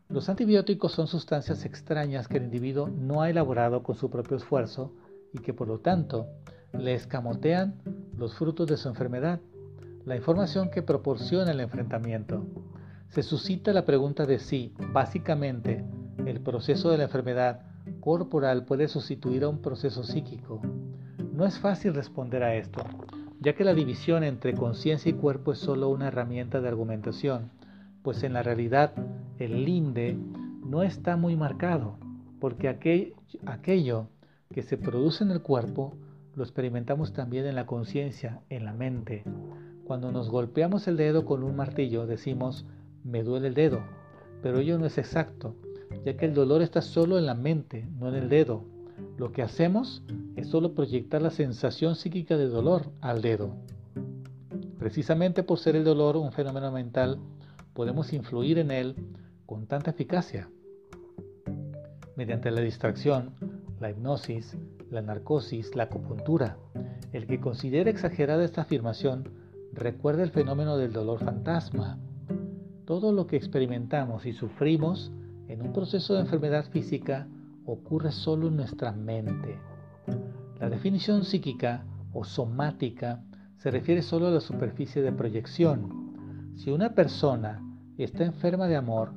Los 0.09 0.29
antibióticos 0.29 0.93
son 0.93 1.07
sustancias 1.07 1.65
extrañas 1.65 2.29
que 2.29 2.39
el 2.39 2.45
individuo 2.45 2.89
no 2.89 3.21
ha 3.21 3.31
elaborado 3.31 3.83
con 3.83 3.97
su 3.97 4.11
propio 4.11 4.37
esfuerzo 4.37 4.95
y 5.33 5.39
que 5.39 5.53
por 5.53 5.69
lo 5.69 5.81
tanto 5.81 6.29
le 6.73 6.95
escamotean 6.95 7.75
los 8.17 8.35
frutos 8.35 8.67
de 8.69 8.77
su 8.77 8.89
enfermedad, 8.89 9.41
la 10.05 10.17
información 10.17 10.71
que 10.71 10.83
proporciona 10.83 11.51
el 11.51 11.61
enfrentamiento. 11.61 12.47
Se 13.15 13.23
suscita 13.23 13.73
la 13.73 13.85
pregunta 13.85 14.27
de 14.27 14.41
si, 14.41 14.73
básicamente, 14.93 15.85
el 16.27 16.41
proceso 16.41 16.91
de 16.91 16.99
la 16.99 17.05
enfermedad 17.05 17.61
corporal 18.01 18.65
puede 18.65 18.89
sustituir 18.89 19.45
a 19.45 19.49
un 19.49 19.63
proceso 19.63 20.03
psíquico. 20.03 20.61
No 21.33 21.47
es 21.47 21.61
fácil 21.61 21.95
responder 21.95 22.43
a 22.43 22.57
esto, 22.57 22.83
ya 23.39 23.55
que 23.55 23.63
la 23.63 23.73
división 23.73 24.25
entre 24.25 24.55
conciencia 24.55 25.11
y 25.11 25.13
cuerpo 25.13 25.53
es 25.53 25.61
solo 25.61 25.91
una 25.91 26.09
herramienta 26.09 26.61
de 26.61 26.67
argumentación, 26.67 27.53
pues 28.03 28.25
en 28.25 28.33
la 28.33 28.43
realidad 28.43 28.95
el 29.39 29.65
linde 29.65 30.19
no 30.67 30.83
está 30.83 31.17
muy 31.17 31.37
marcado, 31.37 31.97
porque 32.41 32.69
aquello 32.69 34.09
que 34.53 34.63
se 34.63 34.77
produce 34.77 35.23
en 35.23 35.31
el 35.31 35.41
cuerpo 35.41 35.95
lo 36.35 36.43
experimentamos 36.43 37.13
también 37.13 37.47
en 37.47 37.55
la 37.55 37.67
conciencia, 37.67 38.41
en 38.51 38.65
la 38.65 38.73
mente. 38.73 39.23
Cuando 39.85 40.11
nos 40.11 40.31
golpeamos 40.31 40.89
el 40.89 40.97
dedo 40.97 41.25
con 41.25 41.45
un 41.45 41.55
martillo 41.55 42.09
decimos, 42.09 42.67
me 43.05 43.23
duele 43.23 43.49
el 43.49 43.55
dedo, 43.55 43.83
pero 44.43 44.59
ello 44.59 44.79
no 44.79 44.87
es 44.87 44.99
exacto, 44.99 45.55
ya 46.05 46.17
que 46.17 46.27
el 46.27 46.35
dolor 46.35 46.63
está 46.63 46.83
solo 46.83 47.19
en 47.19 47.27
la 47.27 47.35
mente, 47.35 47.89
no 47.99 48.09
en 48.09 48.15
el 48.15 48.29
dedo. 48.29 48.65
Lo 49.17 49.31
que 49.33 49.43
hacemos 49.43 50.03
es 50.37 50.49
solo 50.49 50.75
proyectar 50.75 51.23
la 51.23 51.31
sensación 51.31 51.95
psíquica 51.95 52.37
de 52.37 52.49
dolor 52.49 52.91
al 53.01 53.23
dedo. 53.23 53.55
Precisamente 54.79 55.43
por 55.43 55.59
ser 55.59 55.77
el 55.77 55.85
dolor 55.85 56.17
un 56.17 56.33
fenómeno 56.33 56.73
mental, 56.73 57.19
podemos 57.75 58.13
influir 58.13 58.59
en 58.59 58.71
él 58.71 58.97
con 59.47 59.67
tanta 59.67 59.91
eficacia. 59.91 60.49
Mediante 62.17 62.51
la 62.51 62.61
distracción, 62.61 63.35
la 63.81 63.91
hipnosis, 63.91 64.57
la 64.91 65.03
narcosis, 65.03 65.75
la 65.75 65.85
acupuntura. 65.85 66.57
El 67.13 67.27
que 67.27 67.41
considere 67.41 67.91
exagerada 67.91 68.45
esta 68.45 68.63
afirmación 68.63 69.29
recuerda 69.73 70.23
el 70.23 70.31
fenómeno 70.31 70.77
del 70.77 70.93
dolor 70.93 71.19
fantasma. 71.19 71.99
Todo 72.87 73.13
lo 73.13 73.27
que 73.27 73.37
experimentamos 73.37 74.27
y 74.27 74.33
sufrimos 74.33 75.11
en 75.49 75.63
un 75.63 75.73
proceso 75.73 76.15
de 76.15 76.21
enfermedad 76.21 76.67
física 76.71 77.27
ocurre 77.65 78.13
solo 78.13 78.49
en 78.49 78.57
nuestra 78.57 78.93
mente. 78.93 79.59
La 80.61 80.69
definición 80.69 81.25
psíquica 81.25 81.85
o 82.13 82.25
somática 82.25 83.23
se 83.57 83.71
refiere 83.71 84.03
solo 84.03 84.27
a 84.27 84.31
la 84.31 84.41
superficie 84.41 85.01
de 85.01 85.13
proyección. 85.13 86.53
Si 86.57 86.71
una 86.71 86.95
persona 86.95 87.63
está 87.97 88.25
enferma 88.25 88.67
de 88.67 88.77
amor, 88.77 89.13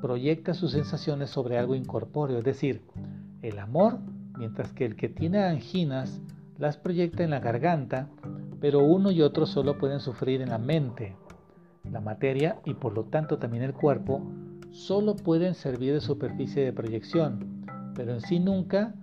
proyecta 0.00 0.52
sus 0.52 0.72
sensaciones 0.72 1.30
sobre 1.30 1.58
algo 1.58 1.76
incorpóreo, 1.76 2.38
es 2.38 2.44
decir, 2.44 2.82
el 3.42 3.60
amor, 3.60 4.00
mientras 4.36 4.72
que 4.72 4.84
el 4.84 4.96
que 4.96 5.08
tiene 5.08 5.44
anginas 5.44 6.20
las 6.58 6.76
proyecta 6.76 7.22
en 7.22 7.30
la 7.30 7.38
garganta, 7.38 8.08
pero 8.60 8.80
uno 8.80 9.12
y 9.12 9.22
otro 9.22 9.46
solo 9.46 9.78
pueden 9.78 10.00
sufrir 10.00 10.40
en 10.40 10.50
la 10.50 10.58
mente. 10.58 11.16
La 11.92 12.00
materia 12.00 12.58
y 12.64 12.72
por 12.72 12.94
lo 12.94 13.04
tanto 13.04 13.36
también 13.36 13.62
el 13.62 13.74
cuerpo 13.74 14.22
solo 14.70 15.14
pueden 15.14 15.54
servir 15.54 15.92
de 15.92 16.00
superficie 16.00 16.64
de 16.64 16.72
proyección, 16.72 17.66
pero 17.94 18.14
en 18.14 18.22
sí 18.22 18.40
nunca 18.40 18.94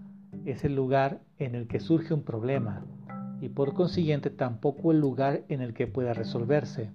es 0.45 0.65
el 0.65 0.75
lugar 0.75 1.21
en 1.37 1.53
el 1.53 1.67
que 1.67 1.79
surge 1.79 2.15
un 2.15 2.23
problema 2.23 2.83
y 3.41 3.49
por 3.49 3.75
consiguiente 3.75 4.31
tampoco 4.31 4.91
el 4.91 4.99
lugar 4.99 5.43
en 5.49 5.61
el 5.61 5.75
que 5.75 5.85
pueda 5.85 6.15
resolverse. 6.15 6.89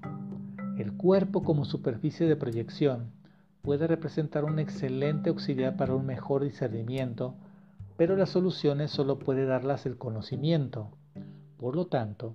El 0.77 0.95
cuerpo 0.95 1.45
como 1.45 1.65
superficie 1.65 2.27
de 2.27 2.35
proyección 2.35 3.13
puede 3.63 3.87
representar 3.87 4.45
un 4.45 4.59
excelente 4.59 5.31
auxiliar 5.31 5.77
para 5.77 5.95
un 5.95 6.05
mejor 6.05 6.43
discernimiento, 6.43 7.37
pero 7.97 8.17
las 8.17 8.31
soluciones 8.31 8.91
solo 8.91 9.21
puede 9.21 9.47
darlas 9.47 9.87
el 9.87 9.97
conocimiento. 9.97 10.91
Por 11.57 11.77
lo 11.77 11.87
tanto, 11.87 12.35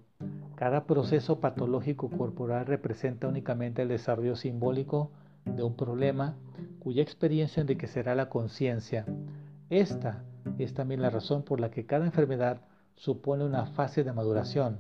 cada 0.60 0.84
proceso 0.84 1.39
patológico 1.39 2.10
corporal 2.10 2.65
representa 2.65 3.30
únicamente 3.30 3.82
el 3.82 3.88
desarrollo 3.88 4.36
simbólico 4.36 5.10
de 5.45 5.63
un 5.63 5.78
problema 5.78 6.36
cuya 6.80 7.02
experiencia 7.02 7.62
enriquecerá 7.62 8.13
la 8.13 8.28
conciencia. 8.28 9.06
Esta 9.69 10.26
es 10.58 10.74
también 10.74 11.02
la 11.02 11.12
razón 11.12 11.43
por 11.43 11.62
la 11.62 11.72
que 11.72 11.86
cada 11.86 12.06
enfermedad 12.06 12.60
supone 12.95 13.45
una 13.45 13.67
fase 13.67 14.04
de 14.04 14.12
maduración. 14.12 14.80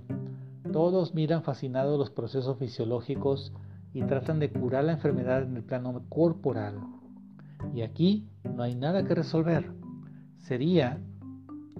Todos 0.73 1.13
miran 1.13 1.43
fascinados 1.43 1.97
los 1.97 2.09
procesos 2.09 2.57
fisiológicos 2.57 3.53
y 3.93 4.03
tratan 4.03 4.39
de 4.39 4.51
curar 4.51 4.83
la 4.83 4.91
enfermedad 4.91 5.43
en 5.43 5.55
el 5.55 5.63
plano 5.63 6.03
corporal. 6.09 6.75
Y 7.73 7.83
aquí 7.83 8.27
no 8.43 8.63
hay 8.63 8.75
nada 8.75 9.05
que 9.05 9.15
resolver. 9.15 9.71
Sería 10.39 10.99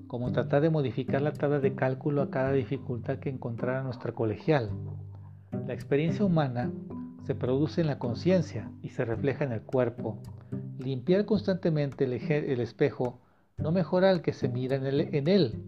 como 0.09 0.31
tratar 0.31 0.63
de 0.63 0.71
modificar 0.71 1.21
la 1.21 1.33
tabla 1.33 1.59
de 1.59 1.75
cálculo 1.75 2.23
a 2.23 2.31
cada 2.31 2.51
dificultad 2.51 3.19
que 3.19 3.29
encontrara 3.29 3.83
nuestra 3.83 4.11
colegial. 4.11 4.71
La 5.67 5.73
experiencia 5.75 6.25
humana 6.25 6.71
se 7.27 7.35
produce 7.35 7.81
en 7.81 7.87
la 7.87 7.99
conciencia 7.99 8.71
y 8.81 8.89
se 8.89 9.05
refleja 9.05 9.45
en 9.45 9.51
el 9.51 9.61
cuerpo. 9.61 10.17
Limpiar 10.79 11.25
constantemente 11.25 12.05
el, 12.05 12.59
espejo 12.59 13.19
no 13.59 13.71
mejora 13.71 14.09
al 14.09 14.23
que 14.23 14.33
se 14.33 14.49
mira 14.49 14.77
en, 14.77 14.85
en 14.87 15.27
él. 15.27 15.61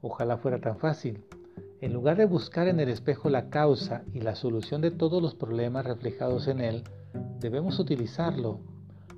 Ojalá 0.00 0.38
fuera 0.38 0.58
tan 0.58 0.78
fácil. 0.78 1.22
En 1.82 1.92
lugar 1.92 2.16
de 2.16 2.24
buscar 2.24 2.68
en 2.68 2.80
el 2.80 2.88
espejo 2.88 3.28
la 3.28 3.50
causa 3.50 4.04
y 4.14 4.20
la 4.20 4.36
solución 4.36 4.80
de 4.80 4.90
todos 4.90 5.20
los 5.20 5.34
problemas 5.34 5.84
reflejados 5.84 6.48
en 6.48 6.62
él, 6.62 6.84
debemos 7.40 7.78
utilizarlo 7.78 8.58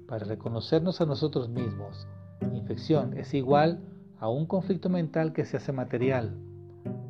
para 0.08 0.24
reconocernos 0.24 1.00
a 1.00 1.06
nosotros 1.06 1.48
mismos. 1.48 2.08
Infección 2.52 3.16
es 3.16 3.34
igual 3.34 3.78
a 3.78 3.93
un 4.28 4.46
conflicto 4.46 4.88
mental 4.88 5.32
que 5.32 5.44
se 5.44 5.56
hace 5.56 5.72
material. 5.72 6.36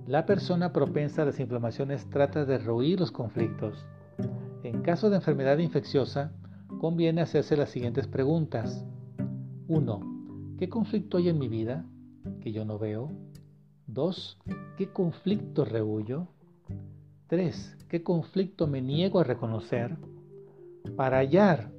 La 0.06 0.26
persona 0.26 0.72
propensa 0.72 1.22
a 1.22 1.24
las 1.24 1.40
inflamaciones 1.40 2.08
trata 2.10 2.44
de 2.44 2.58
rehuir 2.58 3.00
los 3.00 3.10
conflictos. 3.10 3.86
En 4.62 4.82
caso 4.82 5.10
de 5.10 5.16
enfermedad 5.16 5.58
infecciosa, 5.58 6.32
conviene 6.78 7.22
hacerse 7.22 7.56
las 7.56 7.70
siguientes 7.70 8.06
preguntas. 8.06 8.84
1. 9.68 10.56
¿Qué 10.58 10.68
conflicto 10.68 11.16
hay 11.16 11.28
en 11.28 11.38
mi 11.38 11.48
vida 11.48 11.86
que 12.40 12.52
yo 12.52 12.64
no 12.64 12.78
veo? 12.78 13.10
2. 13.86 14.38
¿Qué 14.76 14.88
conflicto 14.88 15.64
rehuyo? 15.64 16.28
3. 17.28 17.78
¿Qué 17.88 18.02
conflicto 18.02 18.66
me 18.66 18.82
niego 18.82 19.20
a 19.20 19.24
reconocer? 19.24 19.96
Para 20.96 21.18
hallar 21.18 21.70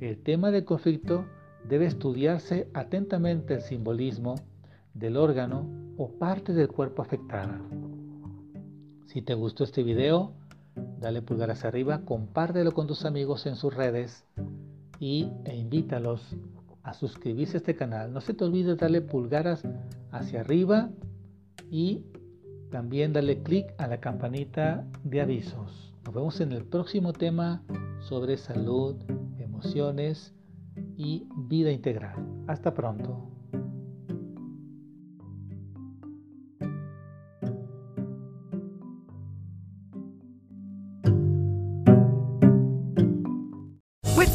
el 0.00 0.22
tema 0.22 0.50
del 0.50 0.64
conflicto 0.64 1.24
debe 1.68 1.86
estudiarse 1.86 2.68
atentamente 2.74 3.54
el 3.54 3.62
simbolismo 3.62 4.34
del 4.94 5.16
órgano 5.16 5.66
o 5.96 6.10
parte 6.18 6.52
del 6.52 6.68
cuerpo 6.68 7.02
afectada. 7.02 7.60
Si 9.06 9.22
te 9.22 9.34
gustó 9.34 9.64
este 9.64 9.82
video, 9.82 10.32
dale 11.00 11.22
pulgar 11.22 11.50
hacia 11.50 11.68
arriba, 11.68 12.02
compártelo 12.04 12.72
con 12.72 12.86
tus 12.86 13.04
amigos 13.04 13.46
en 13.46 13.56
sus 13.56 13.74
redes 13.74 14.24
y, 14.98 15.28
e 15.44 15.56
invítalos 15.56 16.36
a 16.82 16.94
suscribirse 16.94 17.56
a 17.56 17.58
este 17.58 17.76
canal. 17.76 18.12
No 18.12 18.20
se 18.20 18.34
te 18.34 18.44
olvide 18.44 18.74
darle 18.76 19.00
pulgaras 19.00 19.62
hacia 20.10 20.40
arriba 20.40 20.90
y 21.70 22.04
también 22.70 23.12
darle 23.12 23.42
clic 23.42 23.66
a 23.78 23.86
la 23.86 24.00
campanita 24.00 24.86
de 25.04 25.20
avisos. 25.20 25.94
Nos 26.04 26.14
vemos 26.14 26.40
en 26.40 26.52
el 26.52 26.64
próximo 26.64 27.12
tema 27.12 27.62
sobre 28.00 28.36
salud, 28.36 28.96
emociones 29.38 30.34
y 30.96 31.26
vida 31.36 31.70
integral. 31.70 32.16
Hasta 32.48 32.74
pronto. 32.74 33.31